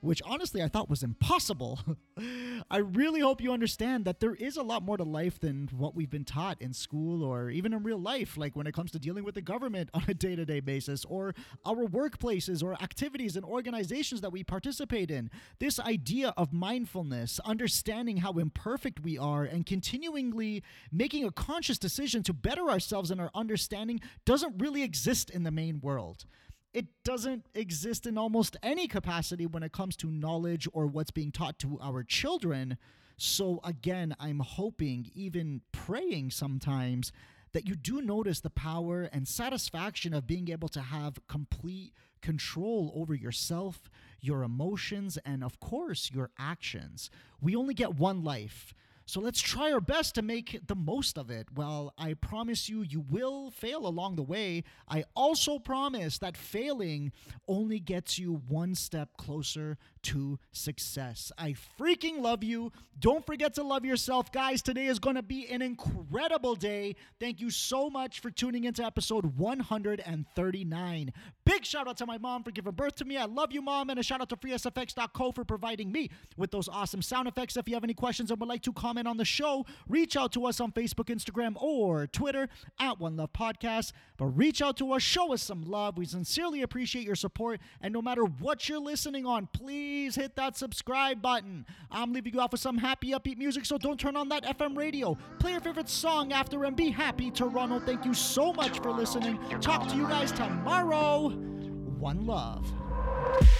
which 0.00 0.22
honestly 0.24 0.62
I 0.62 0.68
thought 0.68 0.88
was 0.88 1.02
impossible. 1.02 1.80
I 2.70 2.78
really 2.78 3.20
hope 3.20 3.40
you 3.40 3.52
understand 3.52 4.04
that 4.04 4.20
there 4.20 4.34
is 4.34 4.56
a 4.56 4.62
lot 4.62 4.82
more 4.82 4.96
to 4.96 5.04
life 5.04 5.38
than 5.40 5.68
what 5.76 5.94
we've 5.94 6.10
been 6.10 6.24
taught 6.24 6.60
in 6.60 6.72
school 6.72 7.22
or 7.22 7.50
even 7.50 7.72
in 7.72 7.82
real 7.82 7.98
life, 7.98 8.36
like 8.36 8.56
when 8.56 8.66
it 8.66 8.74
comes 8.74 8.90
to 8.92 8.98
dealing 8.98 9.24
with 9.24 9.34
the 9.34 9.42
government 9.42 9.90
on 9.94 10.04
a 10.08 10.14
day 10.14 10.36
to 10.36 10.44
day 10.44 10.60
basis 10.60 11.04
or 11.04 11.34
our 11.64 11.86
workplaces 11.86 12.62
or 12.62 12.74
activities 12.82 13.36
and 13.36 13.44
organizations 13.44 14.20
that 14.20 14.32
we 14.32 14.42
participate 14.42 15.10
in. 15.10 15.30
This 15.58 15.78
idea 15.80 16.32
of 16.36 16.52
mindfulness, 16.52 17.40
understanding 17.44 18.18
how 18.18 18.32
imperfect 18.32 19.00
we 19.00 19.18
are, 19.18 19.44
and 19.44 19.66
continually 19.66 20.62
making 20.92 21.24
a 21.24 21.32
conscious 21.32 21.78
decision 21.78 22.22
to 22.24 22.32
better 22.32 22.70
ourselves 22.70 23.10
and 23.10 23.20
our 23.20 23.30
understanding 23.34 24.00
doesn't 24.24 24.54
really 24.58 24.82
exist 24.82 25.30
in 25.30 25.42
the 25.42 25.50
main 25.50 25.80
world 25.80 26.24
it 26.76 26.88
doesn't 27.04 27.46
exist 27.54 28.04
in 28.04 28.18
almost 28.18 28.54
any 28.62 28.86
capacity 28.86 29.46
when 29.46 29.62
it 29.62 29.72
comes 29.72 29.96
to 29.96 30.10
knowledge 30.10 30.68
or 30.74 30.86
what's 30.86 31.10
being 31.10 31.32
taught 31.32 31.58
to 31.60 31.78
our 31.80 32.02
children. 32.02 32.76
So, 33.16 33.60
again, 33.64 34.14
I'm 34.20 34.40
hoping, 34.40 35.10
even 35.14 35.62
praying 35.72 36.32
sometimes, 36.32 37.12
that 37.52 37.66
you 37.66 37.76
do 37.76 38.02
notice 38.02 38.40
the 38.40 38.50
power 38.50 39.04
and 39.10 39.26
satisfaction 39.26 40.12
of 40.12 40.26
being 40.26 40.50
able 40.50 40.68
to 40.68 40.82
have 40.82 41.26
complete 41.28 41.94
control 42.20 42.92
over 42.94 43.14
yourself, 43.14 43.88
your 44.20 44.42
emotions, 44.42 45.16
and 45.24 45.42
of 45.42 45.58
course, 45.58 46.10
your 46.12 46.28
actions. 46.38 47.08
We 47.40 47.56
only 47.56 47.72
get 47.72 47.94
one 47.94 48.22
life. 48.22 48.74
So 49.08 49.20
let's 49.20 49.40
try 49.40 49.70
our 49.70 49.80
best 49.80 50.16
to 50.16 50.22
make 50.22 50.66
the 50.66 50.74
most 50.74 51.16
of 51.16 51.30
it. 51.30 51.46
Well, 51.54 51.94
I 51.96 52.14
promise 52.14 52.68
you, 52.68 52.82
you 52.82 53.04
will 53.08 53.52
fail 53.52 53.86
along 53.86 54.16
the 54.16 54.24
way. 54.24 54.64
I 54.88 55.04
also 55.14 55.60
promise 55.60 56.18
that 56.18 56.36
failing 56.36 57.12
only 57.46 57.78
gets 57.78 58.18
you 58.18 58.42
one 58.48 58.74
step 58.74 59.16
closer 59.16 59.78
to 60.06 60.38
success. 60.52 61.32
I 61.36 61.54
freaking 61.80 62.20
love 62.20 62.44
you. 62.44 62.70
Don't 62.98 63.26
forget 63.26 63.54
to 63.54 63.62
love 63.62 63.84
yourself, 63.84 64.30
guys. 64.30 64.62
Today 64.62 64.86
is 64.86 64.98
going 64.98 65.16
to 65.16 65.22
be 65.22 65.48
an 65.48 65.62
incredible 65.62 66.54
day. 66.54 66.94
Thank 67.18 67.40
you 67.40 67.50
so 67.50 67.90
much 67.90 68.20
for 68.20 68.30
tuning 68.30 68.64
into 68.64 68.84
episode 68.84 69.36
139. 69.36 71.12
Big 71.44 71.64
shout 71.64 71.88
out 71.88 71.96
to 71.96 72.06
my 72.06 72.18
mom 72.18 72.44
for 72.44 72.52
giving 72.52 72.72
birth 72.72 72.94
to 72.96 73.04
me. 73.04 73.16
I 73.16 73.24
love 73.24 73.52
you, 73.52 73.62
mom. 73.62 73.90
And 73.90 73.98
a 73.98 74.02
shout 74.02 74.20
out 74.20 74.28
to 74.28 74.36
freesfx.co 74.36 75.32
for 75.32 75.44
providing 75.44 75.90
me 75.90 76.10
with 76.36 76.52
those 76.52 76.68
awesome 76.68 77.02
sound 77.02 77.26
effects. 77.26 77.56
If 77.56 77.68
you 77.68 77.74
have 77.74 77.84
any 77.84 77.94
questions 77.94 78.30
and 78.30 78.38
would 78.38 78.48
like 78.48 78.62
to 78.62 78.72
comment, 78.72 79.06
on 79.06 79.16
the 79.16 79.24
show, 79.24 79.66
reach 79.88 80.16
out 80.16 80.32
to 80.32 80.46
us 80.46 80.60
on 80.60 80.72
Facebook, 80.72 81.06
Instagram, 81.06 81.60
or 81.60 82.06
Twitter 82.06 82.48
at 82.78 83.00
One 83.00 83.16
Love 83.16 83.32
Podcast. 83.32 83.92
But 84.16 84.26
reach 84.26 84.62
out 84.62 84.76
to 84.78 84.92
us, 84.92 85.02
show 85.02 85.32
us 85.32 85.42
some 85.42 85.62
love. 85.62 85.98
We 85.98 86.06
sincerely 86.06 86.62
appreciate 86.62 87.04
your 87.04 87.16
support. 87.16 87.60
And 87.80 87.92
no 87.92 88.00
matter 88.00 88.24
what 88.24 88.68
you're 88.68 88.78
listening 88.80 89.26
on, 89.26 89.48
please 89.52 89.95
hit 90.04 90.36
that 90.36 90.56
subscribe 90.56 91.22
button. 91.22 91.64
I'm 91.90 92.12
leaving 92.12 92.34
you 92.34 92.40
off 92.40 92.52
with 92.52 92.60
some 92.60 92.78
happy, 92.78 93.12
upbeat 93.12 93.38
music, 93.38 93.64
so 93.64 93.78
don't 93.78 93.98
turn 93.98 94.16
on 94.16 94.28
that 94.28 94.44
FM 94.44 94.76
radio. 94.76 95.16
Play 95.38 95.52
your 95.52 95.60
favorite 95.60 95.88
song 95.88 96.32
after 96.32 96.64
and 96.64 96.76
be 96.76 96.90
happy, 96.90 97.30
Toronto. 97.30 97.80
Thank 97.80 98.04
you 98.04 98.14
so 98.14 98.52
much 98.52 98.80
for 98.80 98.92
listening. 98.92 99.38
Talk 99.60 99.88
to 99.88 99.96
you 99.96 100.06
guys 100.06 100.32
tomorrow. 100.32 101.30
One 101.98 102.26
love. 102.26 102.70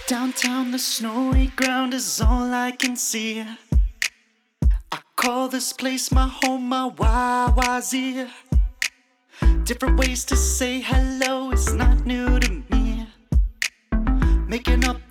Downtown, 0.05 0.71
the 0.71 0.79
snowy 0.79 1.47
ground 1.55 1.93
is 1.93 2.21
all 2.21 2.53
I 2.53 2.71
can 2.71 2.95
see. 2.95 3.41
I 3.41 4.99
call 5.15 5.47
this 5.49 5.73
place 5.73 6.11
my 6.11 6.27
home, 6.27 6.69
my 6.69 6.89
YYZ. 6.89 8.29
Different 9.63 9.99
ways 9.99 10.23
to 10.25 10.35
say 10.35 10.79
hello 10.79 11.51
is 11.51 11.73
not 11.73 12.05
new 12.05 12.39
to 12.39 12.63
me. 12.71 13.07
Making 14.47 14.85
up 14.85 15.06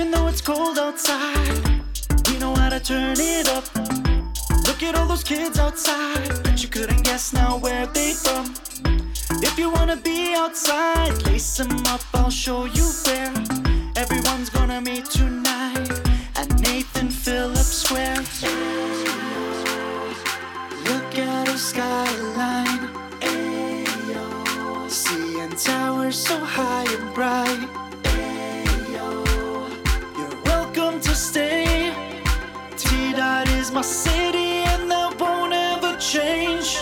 Even 0.00 0.12
though 0.12 0.28
it's 0.28 0.40
cold 0.40 0.78
outside, 0.78 1.82
we 2.26 2.38
know 2.38 2.54
how 2.54 2.70
to 2.70 2.80
turn 2.80 3.16
it 3.18 3.46
up. 3.50 3.64
Look 4.66 4.82
at 4.82 4.94
all 4.94 5.06
those 5.06 5.22
kids 5.22 5.58
outside, 5.58 6.58
you 6.58 6.68
couldn't 6.68 7.02
guess 7.02 7.34
now 7.34 7.58
where 7.58 7.86
they 7.86 8.14
from. 8.14 8.54
If 9.42 9.58
you 9.58 9.68
wanna 9.68 9.96
be 9.96 10.32
outside, 10.34 11.22
lace 11.26 11.58
them 11.58 11.84
up, 11.84 12.00
I'll 12.14 12.30
show 12.30 12.64
you 12.64 12.86
where. 13.04 13.34
Everyone's 13.94 14.48
gonna 14.48 14.80
meet 14.80 15.04
tonight 15.04 15.90
at 16.34 16.48
Nathan 16.60 17.10
Phillips 17.10 17.82
Square. 17.82 18.24
Look 20.88 21.18
at 21.18 21.44
the 21.44 21.58
skyline. 21.58 22.88
Ayo. 23.20 24.90
Seeing 24.90 25.50
towers 25.50 26.16
so 26.16 26.38
high 26.38 26.86
and 26.90 27.14
bright. 27.14 27.89
My 33.72 33.82
city, 33.82 34.64
and 34.72 34.90
that 34.90 35.20
won't 35.20 35.52
ever 35.52 35.96
change. 35.98 36.78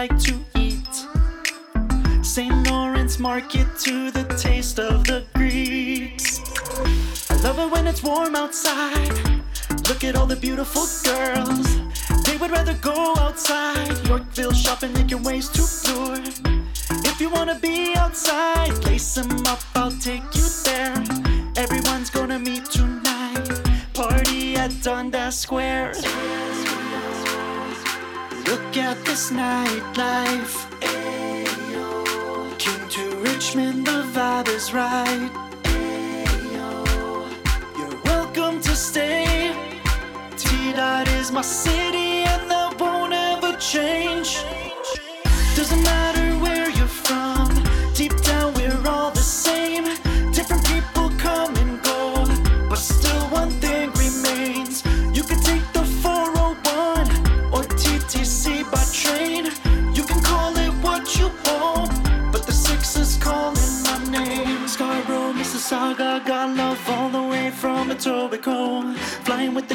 Like 0.00 0.18
to 0.18 0.34
eat. 0.56 0.94
St. 2.24 2.66
Lawrence 2.70 3.18
Market 3.18 3.66
to 3.80 4.10
the 4.10 4.24
taste 4.38 4.78
of 4.78 5.04
the 5.04 5.26
Greeks. 5.34 6.40
I 7.28 7.34
love 7.42 7.58
it 7.58 7.70
when 7.70 7.86
it's 7.86 8.02
warm 8.02 8.34
outside. 8.34 9.14
Look 9.88 10.02
at 10.02 10.16
all 10.16 10.24
the 10.24 10.40
beautiful 10.40 10.86
girls. 11.04 11.66
They 12.24 12.38
would 12.38 12.50
rather 12.50 12.72
go 12.80 13.14
outside. 13.18 13.92
Yorkville 14.08 14.54
shopping, 14.54 14.94
making 14.94 15.22
ways 15.22 15.50
to 15.50 15.62
lure. 15.92 16.24
If 17.10 17.20
you 17.20 17.28
wanna 17.28 17.58
be 17.58 17.94
outside, 17.94 18.72
lace 18.86 19.16
them 19.16 19.30
up, 19.46 19.60
I'll 19.74 19.98
take 20.08 20.24
you 20.34 20.48
there. 20.64 20.96
Everyone's 21.58 22.08
gonna 22.08 22.38
meet 22.38 22.64
tonight. 22.64 23.46
Party 23.92 24.56
at 24.56 24.72
Dundas 24.82 25.36
Square. 25.36 25.92
Look 28.50 28.76
at 28.78 29.04
this 29.04 29.30
nightlife. 29.30 30.56
King 32.58 32.88
to 32.88 33.16
Richmond, 33.18 33.86
the 33.86 34.02
vibe 34.12 34.48
is 34.48 34.72
right. 34.74 35.30
You're 37.78 38.00
welcome 38.02 38.60
to 38.60 38.74
stay. 38.74 39.54
T 40.36 40.72
Dot 40.72 41.06
is 41.20 41.30
my 41.30 41.42
city, 41.42 42.24
and 42.32 42.50
that 42.50 42.74
won't 42.80 43.12
ever 43.12 43.56
change. 43.58 44.44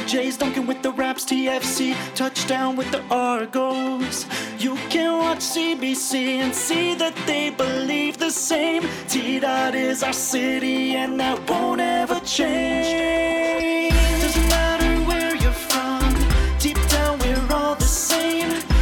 Jays 0.07 0.37
Duncan 0.37 0.67
with 0.67 0.83
the 0.83 0.91
Raps, 0.91 1.25
TFC, 1.25 1.95
touchdown 2.13 2.75
with 2.75 2.91
the 2.91 3.01
Argos. 3.09 4.27
You 4.59 4.75
can 4.89 5.17
watch 5.17 5.39
CBC 5.39 6.37
and 6.43 6.53
see 6.53 6.93
that 6.93 7.15
they 7.25 7.49
believe 7.49 8.17
the 8.17 8.29
same. 8.29 8.87
T 9.07 9.39
Dot 9.39 9.73
is 9.73 10.03
our 10.03 10.13
city, 10.13 10.95
and 10.95 11.19
that 11.19 11.49
won't 11.49 11.81
ever 11.81 12.19
change. 12.19 13.91
Doesn't 14.21 14.49
matter 14.49 14.95
where 15.07 15.35
you're 15.35 15.51
from, 15.51 16.13
deep 16.59 16.77
down 16.87 17.17
we're 17.19 17.55
all 17.55 17.75
the 17.75 17.83
same. 17.83 18.74